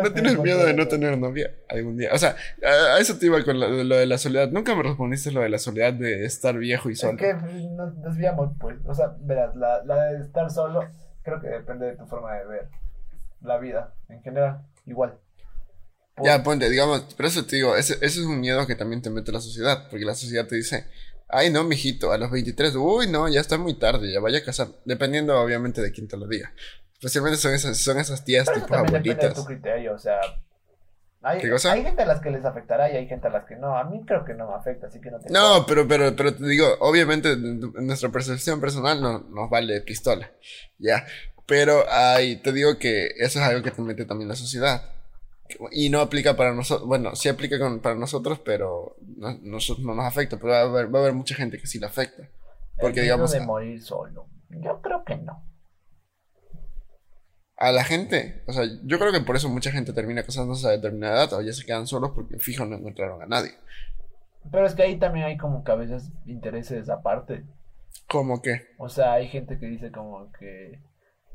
[0.03, 2.11] ¿No tienes miedo de no tener novia algún día?
[2.13, 4.49] O sea, a a eso te iba con la- lo de la soledad.
[4.51, 7.17] Nunca me respondiste lo de la soledad de estar viejo y Es solo.
[7.17, 8.77] que nos desviamos, pues.
[8.85, 10.87] O sea, verás, la, la de estar solo,
[11.23, 12.69] creo que depende de tu forma de ver
[13.41, 14.61] la vida en general.
[14.85, 15.17] Igual.
[16.15, 19.01] Por- Ya, ponte, digamos, pero eso te digo, ese, ese es un miedo que también
[19.01, 20.85] te mete la sociedad, porque la sociedad te dice,
[21.27, 24.43] ay, no, mijito, a los 23, uy, no, ya está muy tarde, ya vaya a
[24.43, 26.53] casar, dependiendo obviamente de quién te lo diga.
[26.93, 29.35] Especialmente son esas, son esas tías Pero eso tipo depende de abuelitas.
[29.35, 30.19] tu criterio, o sea.
[31.25, 33.77] Hay, hay gente a las que les afectará y hay gente a las que no.
[33.77, 36.35] A mí creo que no me afecta, así que no te No, pero, pero, pero
[36.35, 40.31] te digo, obviamente en en nuestra percepción personal no, nos vale pistola,
[40.77, 41.05] ya.
[41.45, 44.91] Pero hay, te digo que eso es algo que te mete también la sociedad.
[45.71, 49.93] Y no aplica para nosotros, bueno, sí aplica con- para nosotros, pero no, nosotros no
[49.93, 52.29] nos afecta, pero va a, haber, va a haber mucha gente que sí le afecta.
[52.79, 54.27] Porque El digamos, de morir solo.
[54.49, 55.43] Yo creo que no.
[57.57, 60.71] a la gente, o sea, yo creo que por eso mucha gente termina casándose a
[60.71, 63.51] determinada edad o ya se quedan solos porque fijo no encontraron a nadie.
[64.51, 67.45] Pero es que ahí también hay como que a veces intereses aparte.
[68.07, 68.61] ¿Cómo que?
[68.77, 70.79] O sea, hay gente que dice como que...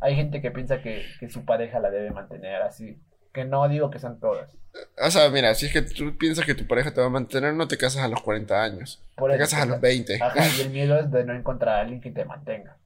[0.00, 3.00] Hay gente que piensa que, que su pareja la debe mantener así.
[3.32, 4.56] Que no digo que sean todas.
[5.04, 7.54] O sea, mira, si es que tú piensas que tu pareja te va a mantener,
[7.54, 9.02] no te casas a los 40 años.
[9.16, 10.18] Por Te casas a los 20.
[10.22, 12.76] Ajá, y el miedo es de no encontrar a alguien que te mantenga.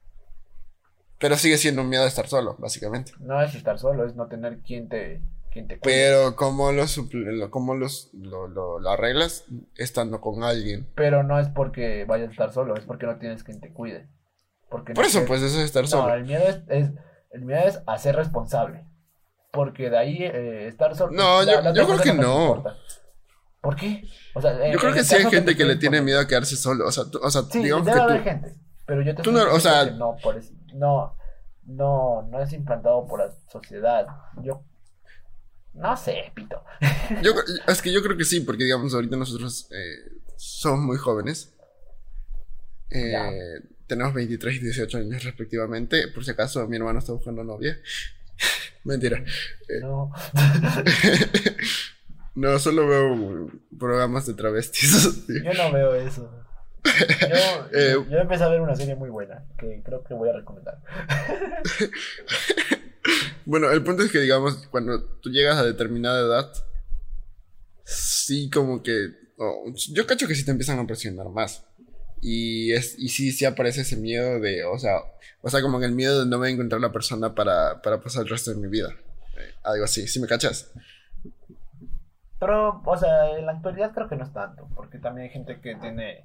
[1.19, 3.13] Pero sigue siendo un miedo de estar solo, básicamente.
[3.21, 5.21] No es estar solo, es no tener quien te,
[5.53, 5.95] quien te cuide.
[5.95, 6.85] Pero ¿cómo lo,
[7.51, 9.45] cómo los, lo, lo- lo arreglas
[9.77, 10.89] estando con alguien?
[10.97, 14.09] Pero no es porque vayas a estar solo, es porque no tienes quien te cuide.
[14.73, 16.15] Porque Por no eso, pues eso es estar No, solo.
[16.15, 16.91] el miedo es, es-
[17.31, 18.85] el miedo es a ser responsable.
[19.53, 21.13] Porque de ahí eh, estar solo.
[21.13, 22.65] No, la- yo- yo creo que no.
[23.61, 24.03] ¿Por qué?
[24.35, 26.19] O sea, en- Yo creo en que sí hay gente te que le tiene miedo
[26.19, 26.87] a quedarse solo.
[26.87, 28.25] O sea, tú- o sea Sí, digamos debe que haber tú...
[28.25, 28.55] gente.
[28.87, 31.17] Pero yo te tú no- o sea- que no, por eso- no,
[31.67, 34.07] no, no es implantado por la sociedad.
[34.43, 34.65] Yo.
[35.75, 36.63] No sé, pito.
[37.23, 37.33] Yo,
[37.69, 41.55] es que yo creo que sí, porque digamos, ahorita nosotros eh, somos muy jóvenes.
[42.91, 43.61] Eh.
[43.93, 46.09] Tenemos 23 y 18 años respectivamente.
[46.09, 47.79] Por si acaso mi hermano está buscando novia.
[48.85, 49.23] Mentira.
[49.83, 50.11] No.
[52.35, 55.27] No, solo veo programas de travestis.
[55.29, 56.31] Yo no veo eso.
[56.83, 60.33] Yo, Eh, yo empecé a ver una serie muy buena que creo que voy a
[60.33, 60.79] recomendar.
[63.45, 66.51] Bueno, el punto es que, digamos, cuando tú llegas a determinada edad,
[67.85, 69.11] sí, como que.
[69.37, 71.67] oh, yo cacho que sí te empiezan a presionar más.
[72.25, 74.65] Y, es, y sí, sí aparece ese miedo de.
[74.65, 74.99] O sea,
[75.43, 78.01] o sea como que el miedo de no voy a encontrar la persona para, para
[78.01, 78.91] pasar el resto de mi vida.
[79.37, 80.71] Eh, algo así, ¿sí me cachas?
[82.39, 85.61] Pero, o sea, en la actualidad creo que no es tanto, porque también hay gente
[85.61, 86.25] que tiene.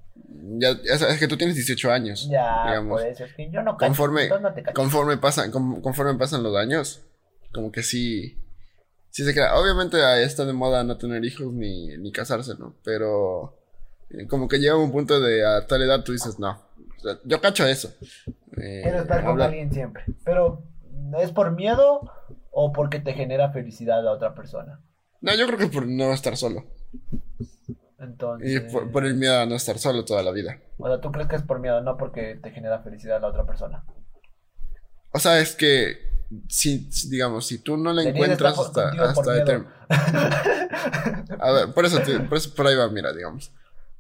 [0.60, 2.28] Ya, es, es que tú tienes 18 años.
[2.30, 3.02] Ya, digamos.
[3.02, 3.89] por eso es que yo no cacho.
[3.89, 7.02] Conforme, no te conforme, pasan, con- conforme pasan los años,
[7.54, 8.36] como que sí,
[9.12, 9.56] sí se crea.
[9.60, 12.76] Obviamente ahí está de moda no tener hijos ni, ni casarse, ¿no?
[12.84, 13.56] Pero
[14.30, 16.51] como que llega un punto de a tal edad tú dices, no.
[16.97, 17.93] O sea, yo cacho eso.
[18.58, 20.03] Eh, Quiero estar con alguien siempre.
[20.24, 20.64] Pero,
[21.20, 22.01] ¿es por miedo
[22.51, 24.80] o porque te genera felicidad la otra persona?
[25.22, 26.66] No, yo creo que por no estar solo.
[27.99, 28.51] Entonces.
[28.51, 30.60] Y por, por el miedo a no estar solo toda la vida.
[30.78, 33.45] O sea, ¿tú crees que es por miedo, no porque te genera felicidad la otra
[33.45, 33.84] persona?
[35.12, 35.97] O sea, es que
[36.49, 39.32] si, digamos, si tú no la encuentras hasta, hasta
[41.39, 43.51] A ver, por eso, te- por eso por ahí va, mira, digamos.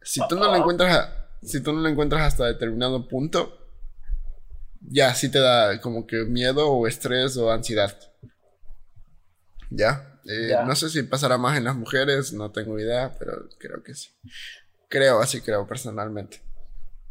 [0.07, 3.57] Si tú no la encuentras, a- si tú no la encuentras hasta determinado punto,
[4.81, 7.95] ya sí te da como que miedo o estrés o ansiedad.
[9.69, 10.19] ¿Ya?
[10.25, 10.63] Eh, Ya.
[10.63, 14.09] No sé si pasará más en las mujeres, no tengo idea, pero creo que sí.
[14.89, 16.41] Creo, así creo personalmente.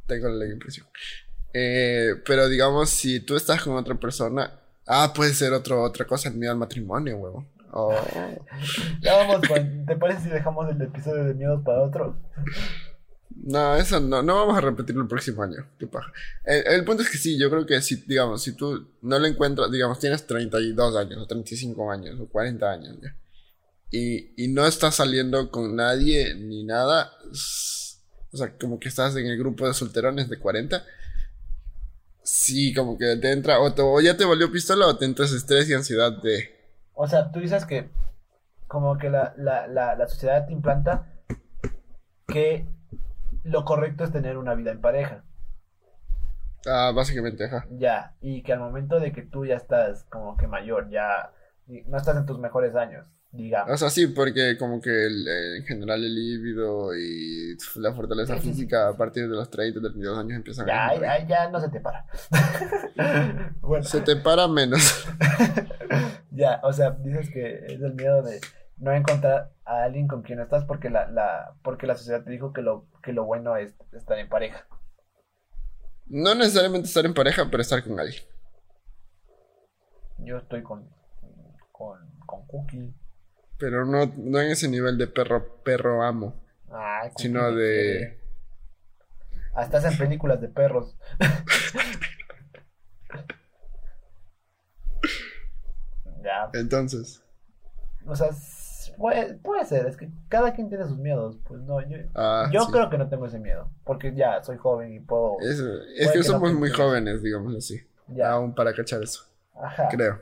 [0.06, 0.86] Tengo la impresión.
[1.52, 6.28] Eh, pero digamos, si tú estás con otra persona, ah, puede ser otro, otra cosa,
[6.28, 7.46] el miedo al matrimonio, huevo.
[7.72, 7.94] Oh.
[9.02, 9.84] Ya vamos con.
[9.84, 12.16] ¿Te parece si dejamos el episodio de miedos para otro?
[13.46, 15.68] No, eso no, no vamos a repetirlo el próximo año.
[15.78, 15.88] Qué.
[16.44, 19.70] El, punto es que sí, yo creo que si, digamos, si tú no lo encuentras,
[19.70, 23.14] digamos, tienes 32 años, o 35 años, o 40 años, ya,
[23.92, 27.12] y, y no estás saliendo con nadie ni nada,
[28.32, 30.84] o sea, como que estás en el grupo de solterones de 40,
[32.24, 35.30] sí, como que te entra, o, te- o ya te valió pistola, o te entras
[35.32, 36.50] estrés y ansiedad de...
[36.94, 37.90] O sea, tú dices que
[38.66, 41.06] como que la, la, la, la sociedad te implanta
[42.26, 42.66] que
[43.46, 45.24] lo correcto es tener una vida en pareja.
[46.66, 47.66] Ah, básicamente, ajá.
[47.70, 51.30] Ya, y que al momento de que tú ya estás como que mayor, ya
[51.86, 53.78] no estás en tus mejores años, O digamos.
[53.78, 58.40] sea, sí, porque como que el, eh, en general el líbido y la fortaleza Sí,
[58.40, 58.52] sí, sí.
[58.54, 61.10] física a partir de los 30, 32 años empiezan Ya, a disminuir.
[61.10, 62.04] ahí ya no se te para.
[63.60, 65.06] Bueno, Se te para menos.
[66.30, 68.40] ya, o sea, dices que es el miedo de
[68.78, 72.52] no encontrar a alguien con quien estás porque la, la, porque la sociedad te dijo
[72.52, 74.66] que lo, que lo bueno es estar en pareja.
[76.06, 78.22] No necesariamente estar en pareja, pero estar con alguien.
[80.18, 80.88] Yo estoy con,
[81.72, 82.94] con, con Cookie.
[83.58, 88.20] Pero no, no en ese nivel de perro, perro amo, Cookie sino de...
[89.54, 90.96] Hasta hacen películas de perros.
[96.22, 97.24] ya, Entonces,
[98.06, 98.28] o sea,
[98.96, 101.38] puede, puede ser, es que cada quien tiene sus miedos.
[101.46, 102.72] Pues no, yo, ah, yo sí.
[102.72, 105.36] creo que no tengo ese miedo, porque ya soy joven y puedo.
[105.40, 107.80] Es, que que somos no muy jóvenes, digamos así.
[108.08, 109.24] Ya, Aún para cachar eso,
[109.54, 109.88] ajá.
[109.90, 110.20] creo.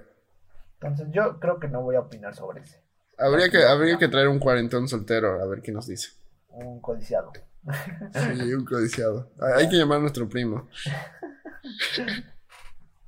[0.81, 2.83] Entonces yo creo que no voy a opinar sobre ese.
[3.18, 6.11] Habría que, habría que traer un cuarentón soltero a ver qué nos dice.
[6.49, 7.33] Un codiciado.
[8.12, 9.31] Sí, un codiciado.
[9.41, 10.68] Hay hay que llamar a nuestro primo.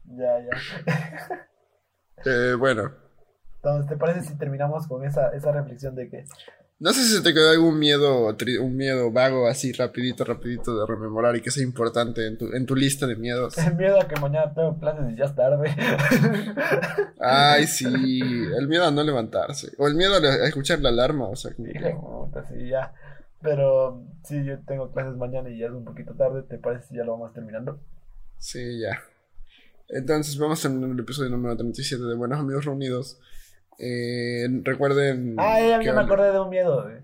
[0.08, 1.48] Ya, ya.
[2.24, 2.92] Eh, bueno,
[3.66, 6.24] Entonces, ¿te parece si terminamos con esa, esa reflexión de que
[6.78, 8.28] no sé si se te quedó algún miedo,
[8.60, 12.64] un miedo vago así rapidito, rapidito de rememorar y que sea importante en tu, en
[12.66, 13.58] tu lista de miedos.
[13.58, 15.74] el miedo a que mañana tengo clases y ya es tarde?
[17.18, 18.20] Ay, sí,
[18.56, 19.72] el miedo a no levantarse.
[19.78, 21.96] O el miedo a escuchar la alarma, o sea, que...
[22.48, 22.92] sí, ya.
[23.40, 26.42] Pero sí, yo tengo clases mañana y ya es un poquito tarde.
[26.42, 27.80] ¿Te parece si ya lo vamos terminando?
[28.38, 29.00] Sí, ya.
[29.88, 33.18] Entonces vamos terminando el episodio número 37 de Buenos Amigos Reunidos.
[33.78, 35.34] Eh, recuerden...
[35.38, 36.88] Ah, ya, me acordé de un miedo.
[36.90, 37.02] eh.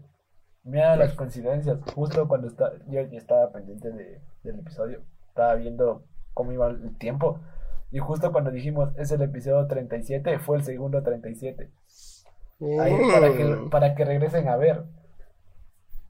[0.64, 1.78] Miedo a las coincidencias.
[1.94, 6.04] Justo cuando está, yo estaba pendiente de, del episodio, estaba viendo
[6.34, 7.40] cómo iba el tiempo.
[7.90, 11.70] Y justo cuando dijimos es el episodio 37, fue el segundo 37.
[12.80, 13.70] Ahí, para, que, Oh.
[13.70, 14.84] para que regresen a ver.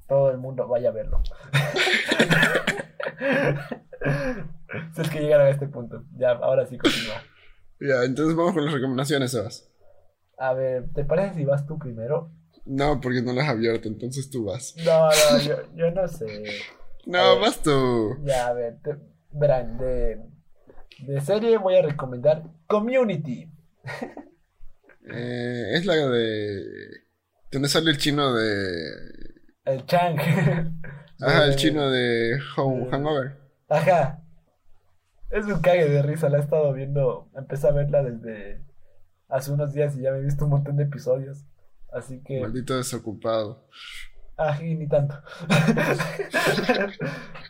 [0.07, 1.23] Todo el mundo vaya a verlo.
[4.95, 6.05] si es que llegaron a este punto.
[6.17, 7.15] Ya, ahora sí continúa.
[7.81, 9.69] Ya, entonces vamos con las recomendaciones, Sebas.
[10.43, 12.33] A ver, ¿te parece si vas tú primero?
[12.65, 14.75] No, porque no las has abierto, entonces tú vas.
[14.85, 16.27] No, no, yo, yo no sé.
[17.07, 17.41] No, ver.
[17.43, 18.19] vas tú.
[18.25, 18.99] Ya, a ver, te-
[19.31, 20.21] verán, de,
[21.07, 23.53] de serie voy a recomendar Community.
[25.15, 26.65] Eh, es la de...
[27.53, 28.91] ¿Dónde sale el chino de...
[29.65, 30.19] El Chang.
[31.21, 33.37] Ajá, el chino de Home, Hangover.
[33.69, 34.25] Ajá.
[35.31, 37.31] Es un cague de risa, la he estado viendo.
[37.37, 38.65] Empecé a verla desde
[39.33, 41.45] hace unos días y ya me he visto un montón de episodios.
[41.91, 43.65] Así que, Maldito desocupado.
[44.37, 45.17] ají, ni tanto.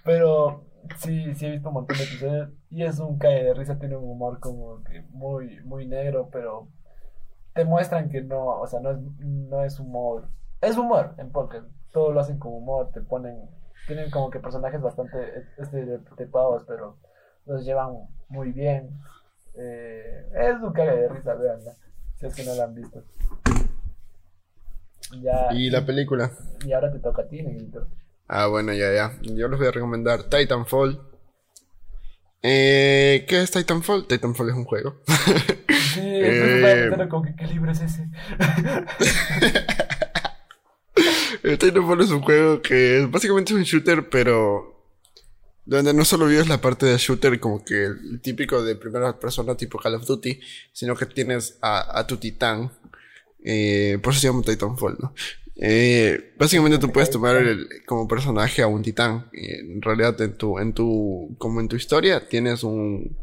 [0.05, 0.65] Pero
[0.97, 3.97] sí, sí he visto un montón de episodios y es un cague de risa, tiene
[3.97, 6.69] un humor como que muy, muy negro, pero
[7.55, 10.29] te muestran que no, o sea, no es, no es humor.
[10.61, 11.67] Es humor en podcast.
[11.93, 13.51] Todo lo hacen con humor, te ponen,
[13.87, 16.97] tienen como que personajes bastante estereotipados, pero
[17.45, 18.99] los llevan muy bien.
[19.55, 21.73] Eh, es un cague de risa, veanla,
[22.19, 23.05] si es que no la han visto.
[25.21, 26.33] Ya, ¿Y la película?
[26.65, 27.87] y ahora te toca a ti, negrito.
[28.29, 29.13] Ah, bueno, ya, ya.
[29.23, 31.01] Yo les voy a recomendar Titanfall.
[32.43, 34.07] Eh, ¿qué es Titanfall?
[34.07, 35.01] Titanfall es un juego.
[35.93, 38.09] Sí, Eh, como que qué libro es ese.
[41.43, 44.72] Titanfall es un juego que es básicamente un shooter, pero
[45.65, 49.57] donde no solo vives la parte de shooter como que el típico de primera persona
[49.57, 50.41] tipo Call of Duty,
[50.73, 52.73] sino que tienes a, a tu titán.
[53.45, 55.15] Eh, por eso se llama Titanfall, ¿no?
[55.57, 57.45] Eh, básicamente tú puedes tomar
[57.87, 59.29] como personaje a un titán.
[59.33, 63.17] Y en realidad en tu, en tu, como en tu historia tienes un,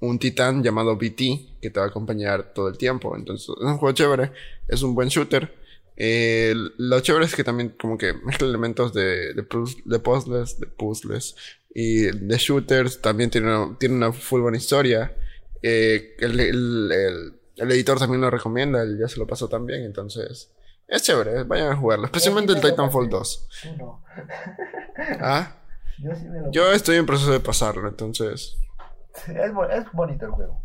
[0.00, 3.16] un titán llamado BT que te va a acompañar todo el tiempo.
[3.16, 4.32] Entonces es un juego chévere,
[4.68, 5.59] es un buen shooter.
[6.02, 10.58] Eh, lo chévere es que también como que mezcla elementos de, de, puz- de puzzles,
[10.58, 11.36] de puzzles
[11.74, 13.02] y de shooters.
[13.02, 15.14] También tiene una, tiene una full buena historia.
[15.62, 19.82] Eh, el, el- el- el editor también lo recomienda, él ya se lo pasó también,
[19.82, 20.50] entonces
[20.88, 22.06] Es chévere, vayan a jugarlo.
[22.06, 23.38] Especialmente el Titanfall pasé.
[23.44, 23.48] 2.
[23.62, 24.04] Tú no.
[25.20, 25.56] ¿Ah?
[25.98, 28.56] Yo sí me lo Yo estoy en proceso de pasarlo, entonces.
[29.28, 29.52] Es
[29.92, 30.62] bonito el juego.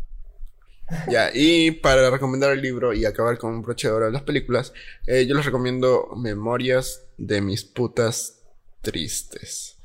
[1.09, 4.21] Ya, y para recomendar el libro y acabar con un broche de oro de las
[4.23, 4.73] películas,
[5.07, 8.41] eh, yo les recomiendo Memorias de mis putas
[8.81, 9.77] tristes.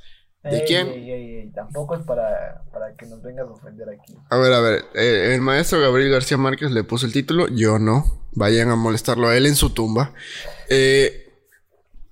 [0.43, 0.89] ¿De Ey, quién?
[0.89, 4.15] ey, Tampoco es para, para que nos vengas a ofender aquí.
[4.31, 7.79] A ver, a ver, eh, el maestro Gabriel García Márquez le puso el título, yo
[7.79, 8.27] no.
[8.33, 10.15] Vayan a molestarlo a él en su tumba.
[10.69, 11.27] Eh,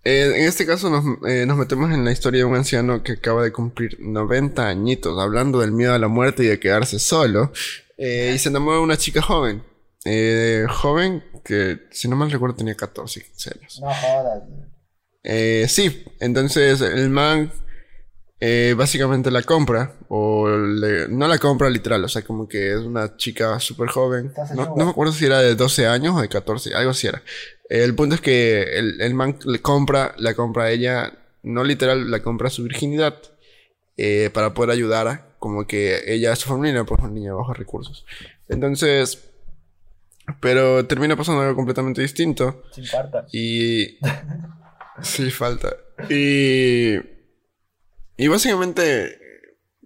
[0.04, 3.12] eh, en este caso nos, eh, nos metemos en la historia de un anciano que
[3.12, 7.52] acaba de cumplir 90 añitos, hablando del miedo a la muerte y de quedarse solo.
[7.98, 9.62] Eh, y se enamora de una chica joven.
[10.04, 13.80] Eh, joven que, si no mal recuerdo, tenía 14, 15 años.
[13.82, 14.42] No jodas.
[15.24, 17.52] Eh, sí, entonces el man
[18.40, 22.78] eh, básicamente la compra, o le- no la compra literal, o sea, como que es
[22.78, 24.32] una chica súper joven.
[24.54, 27.20] No, me acuerdo si era de 12 años o de 14, algo así era.
[27.68, 32.08] El punto es que el, el man le compra, la compra a ella, no literal,
[32.10, 33.16] la compra su virginidad
[34.32, 38.04] para poder ayudar, a- como que ella, su familia, pues una niña de bajos recursos.
[38.48, 39.30] Entonces,
[40.40, 42.62] pero termina pasando algo completamente distinto.
[42.72, 43.26] Sin parta.
[43.32, 43.98] Y.
[45.02, 45.74] sí, falta.
[46.08, 46.96] Y.
[48.16, 49.18] Y básicamente.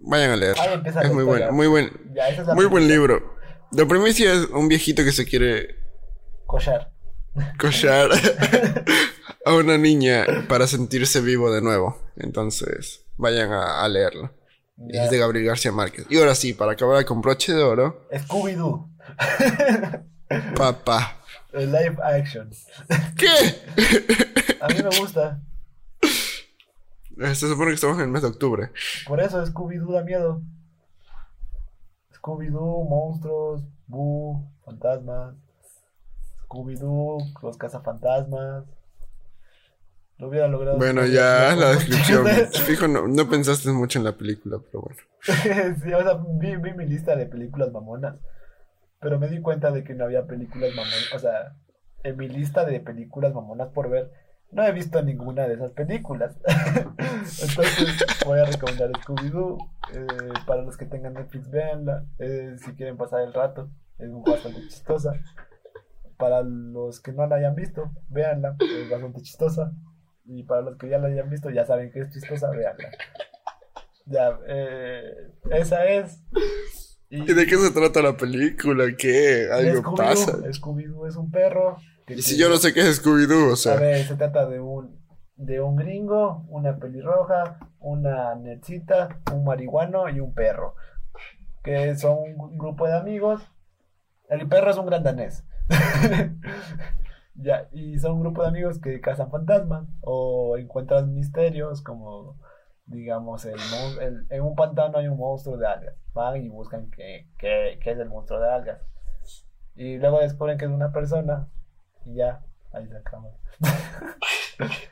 [0.05, 0.59] Vayan a leer.
[0.59, 1.45] Ahí empieza Es la muy historia.
[1.45, 2.93] buen, muy buen, Ya, esa es la muy buen premisa.
[2.95, 3.35] libro.
[3.71, 5.77] La primicia es un viejito que se quiere
[6.45, 6.91] Cochar.
[7.57, 8.09] cochar
[9.45, 12.01] a una niña para sentirse vivo de nuevo.
[12.17, 14.33] Entonces, vayan a, a leerlo.
[14.89, 16.05] Es de Gabriel García Márquez.
[16.09, 18.89] Y ahora sí, para acabar con broche de oro, Scooby-Doo.
[20.55, 21.17] papá.
[21.53, 22.49] Live action.
[23.17, 24.57] ¿Qué?
[24.59, 25.39] A mí me gusta.
[26.01, 28.71] Se supone que estamos en el mes de octubre.
[29.07, 30.41] Por eso Scooby-Doo da miedo.
[32.15, 35.35] Scooby-Doo, monstruos, Boo, fantasmas.
[36.45, 38.65] Scooby-Doo, los cazafantasmas.
[40.23, 40.77] Lo hubiera logrado.
[40.77, 42.25] Bueno, ya la descripción.
[42.65, 45.01] Fijo, no, no pensaste mucho en la película, pero bueno.
[45.83, 48.15] sí, o sea, vi, vi mi lista de películas mamonas.
[49.01, 51.11] Pero me di cuenta de que no había películas mamonas.
[51.13, 51.57] O sea,
[52.03, 54.11] en mi lista de películas mamonas por ver,
[54.49, 56.37] no he visto ninguna de esas películas.
[56.47, 59.57] Entonces, voy a recomendar Scooby-Doo.
[59.93, 62.05] eh, para los que tengan Netflix, véanla.
[62.19, 65.11] eh, si quieren pasar el rato, es bastante chistosa.
[66.15, 68.55] Para los que no la hayan visto, véanla.
[68.61, 69.73] Es bastante chistosa.
[70.25, 72.89] Y para los que ya la hayan visto, ya saben que es chistosa, véanla.
[74.05, 76.23] Ya, eh, esa es.
[77.09, 78.85] ¿Y de qué se trata la película?
[78.97, 79.47] ¿Qué?
[79.51, 80.37] ¿Algo pasa?
[80.51, 81.77] Scooby-Doo es un perro.
[82.05, 83.75] que Y si tiene- yo no sé qué es Scooby-Doo, o A sea.
[83.75, 84.99] ver, se trata de un,
[85.35, 90.75] de un gringo, una pelirroja, una netcita, un marihuano y un perro.
[91.63, 93.41] Que son un grupo de amigos.
[94.29, 95.43] El perro es un gran danés.
[97.35, 102.37] ya, y son un grupo de amigos que cazan fantasmas o encuentran misterios como,
[102.85, 103.59] digamos, el,
[104.01, 105.95] el- en un pantano hay un monstruo de algas.
[106.13, 108.81] Van y buscan qué, qué, qué es el monstruo de algas.
[109.75, 111.49] Y luego descubren que es una persona
[112.05, 113.29] y ya, ahí se acaba.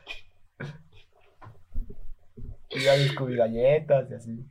[2.70, 4.46] y ya descubrí galletas y así.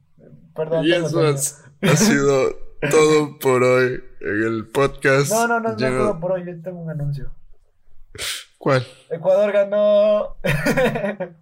[0.55, 2.51] Perdón, Y eso has- ha sido
[2.91, 5.31] todo por hoy en el podcast.
[5.31, 6.45] No, no, no, no, lleno- todo por hoy.
[6.45, 7.31] Yo tengo un anuncio.
[8.57, 8.85] ¿Cuál?
[9.09, 10.35] Ecuador ganó.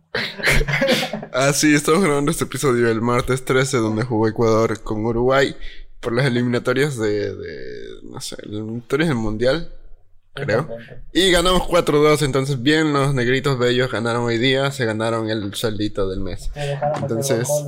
[1.31, 5.55] Ah, sí, estamos grabando este episodio el martes 13, donde jugó Ecuador con Uruguay
[5.99, 9.71] por las eliminatorias de, de no sé, eliminatorias del Mundial,
[10.33, 10.67] creo.
[11.13, 16.09] Y ganamos 4-2, entonces bien los negritos bellos ganaron hoy día, se ganaron el sueldito
[16.09, 16.49] del mes.
[17.01, 17.47] Entonces-.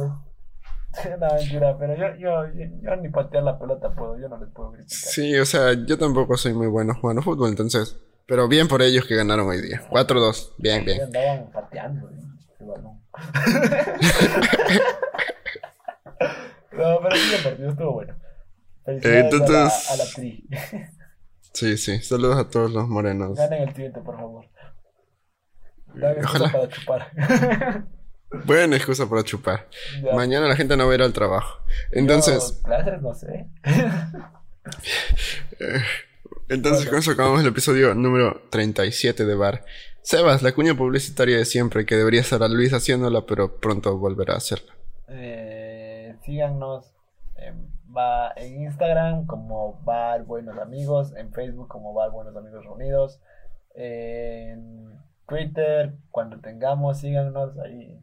[1.21, 4.49] No, mentira, pero yo, yo, yo, yo ni patear la pelota puedo, yo no les
[4.49, 4.97] puedo criticar.
[4.97, 7.95] Sí, o sea, yo tampoco soy muy bueno jugando fútbol, entonces.
[8.27, 9.81] Pero bien por ellos que ganaron hoy día.
[9.89, 11.01] 4-2, bien, bien.
[11.03, 12.13] Andaban pateando ¿eh?
[12.59, 13.01] balón.
[16.71, 18.15] no, pero sí el partido estuvo bueno.
[18.85, 20.47] Felicidades Entonces- a, la, a la tri.
[21.53, 23.37] Sí, sí, saludos a todos los morenos.
[23.37, 24.45] Ganen el siguiente, por favor.
[25.93, 26.51] Excusa Ojalá.
[26.53, 27.11] para chupar.
[28.45, 29.67] Buena excusa para chupar.
[30.01, 30.13] Ya.
[30.15, 31.61] Mañana la gente no va a ir al trabajo.
[31.91, 33.49] Entonces, Yo, clases, no sé.
[36.51, 39.63] Entonces con eso acabamos el episodio número 37 de Bar.
[40.01, 44.33] Sebas, la cuña publicitaria de siempre, que debería estar a Luis haciéndola, pero pronto volverá
[44.33, 44.73] a hacerla.
[45.07, 46.93] Eh, síganos
[47.37, 53.21] en, va, en Instagram como Bar Buenos Amigos, en Facebook como Bar Buenos Amigos Reunidos,
[53.73, 57.97] en Twitter, cuando tengamos, síganos ahí.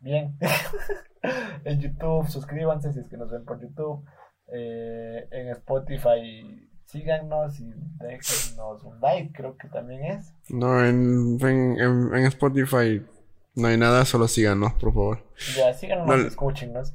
[0.00, 0.36] Bien.
[1.64, 4.04] en YouTube, suscríbanse si es que nos ven por YouTube.
[4.52, 10.32] Eh, en Spotify, síganos y déjenos un like, creo que también es.
[10.48, 13.02] No, en, en, en- en Spotify
[13.54, 15.24] no hay nada, solo síganos, por favor.
[15.56, 16.14] Ya, síganos, No.
[16.14, 16.92] escúchenos.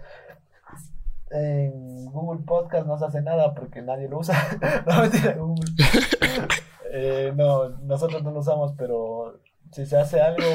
[1.31, 4.35] En Google Podcast no se hace nada porque nadie lo usa.
[4.87, 5.65] no, mentira, Google.
[6.97, 9.41] Eh, no, nosotros no lo usamos, pero
[9.73, 10.45] si se hace algo,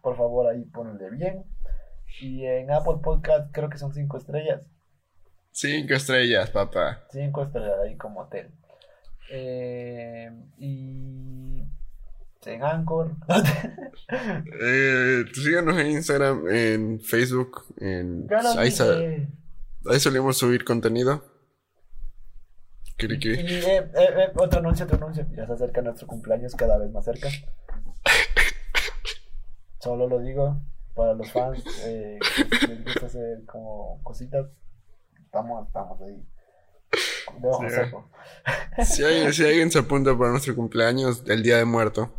[0.00, 1.42] por favor ahí ponle bien.
[2.20, 4.60] Y en Apple Podcast creo que son cinco estrellas.
[5.50, 7.00] Cinco estrellas, papá.
[7.10, 8.48] Cinco estrellas ahí como hotel.
[9.30, 11.62] Eh, y
[12.46, 13.14] en Anchor.
[14.10, 18.26] Eh, síganos en Instagram, en Facebook, en...
[18.56, 19.28] Ahí, sa- dije.
[19.90, 21.22] ahí solemos subir contenido.
[22.96, 23.36] Kiri, Y kiri.
[23.42, 25.26] eh, eh, eh, otro anuncio, otro anuncio.
[25.36, 27.28] Ya se acerca nuestro cumpleaños cada vez más cerca.
[29.80, 30.60] Solo lo digo
[30.94, 32.18] para los fans eh,
[32.60, 34.46] que les gusta hacer como cositas.
[35.22, 36.26] Estamos, estamos ahí.
[38.84, 42.12] Si, alguien- si alguien se apunta para nuestro cumpleaños, el día de muerto,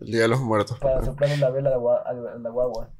[0.00, 2.90] el día de los muertos, Para soplarle la vela a la, guagua.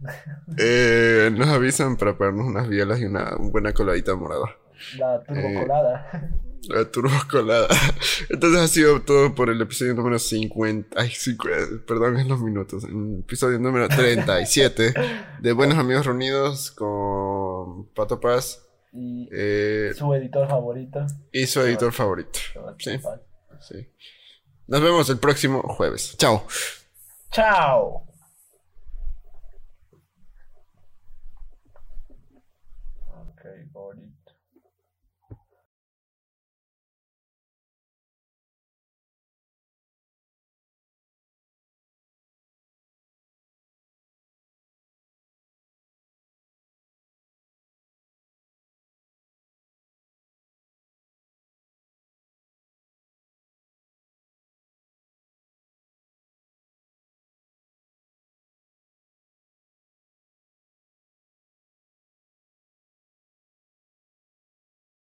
[0.59, 4.57] Eh, nos avisan para ponernos unas bielas y una buena coladita morada.
[4.99, 6.31] La turbo colada.
[6.69, 7.69] La turbo colada.
[8.31, 10.99] Entonces ha sido todo por el episodio número 50.
[11.01, 12.85] Ay, 50, perdón, es los minutos.
[12.85, 14.95] El episodio número 37
[15.41, 18.64] de Buenos Amigos Reunidos con Pato Paz
[18.97, 21.05] Y eh, su editor favorito.
[21.33, 22.39] y su editor favorito.
[22.79, 22.93] Sí.
[23.61, 23.89] Sí.
[24.69, 26.17] Nos vemos el próximo jueves.
[26.17, 26.47] Chao.
[27.33, 28.07] Chao.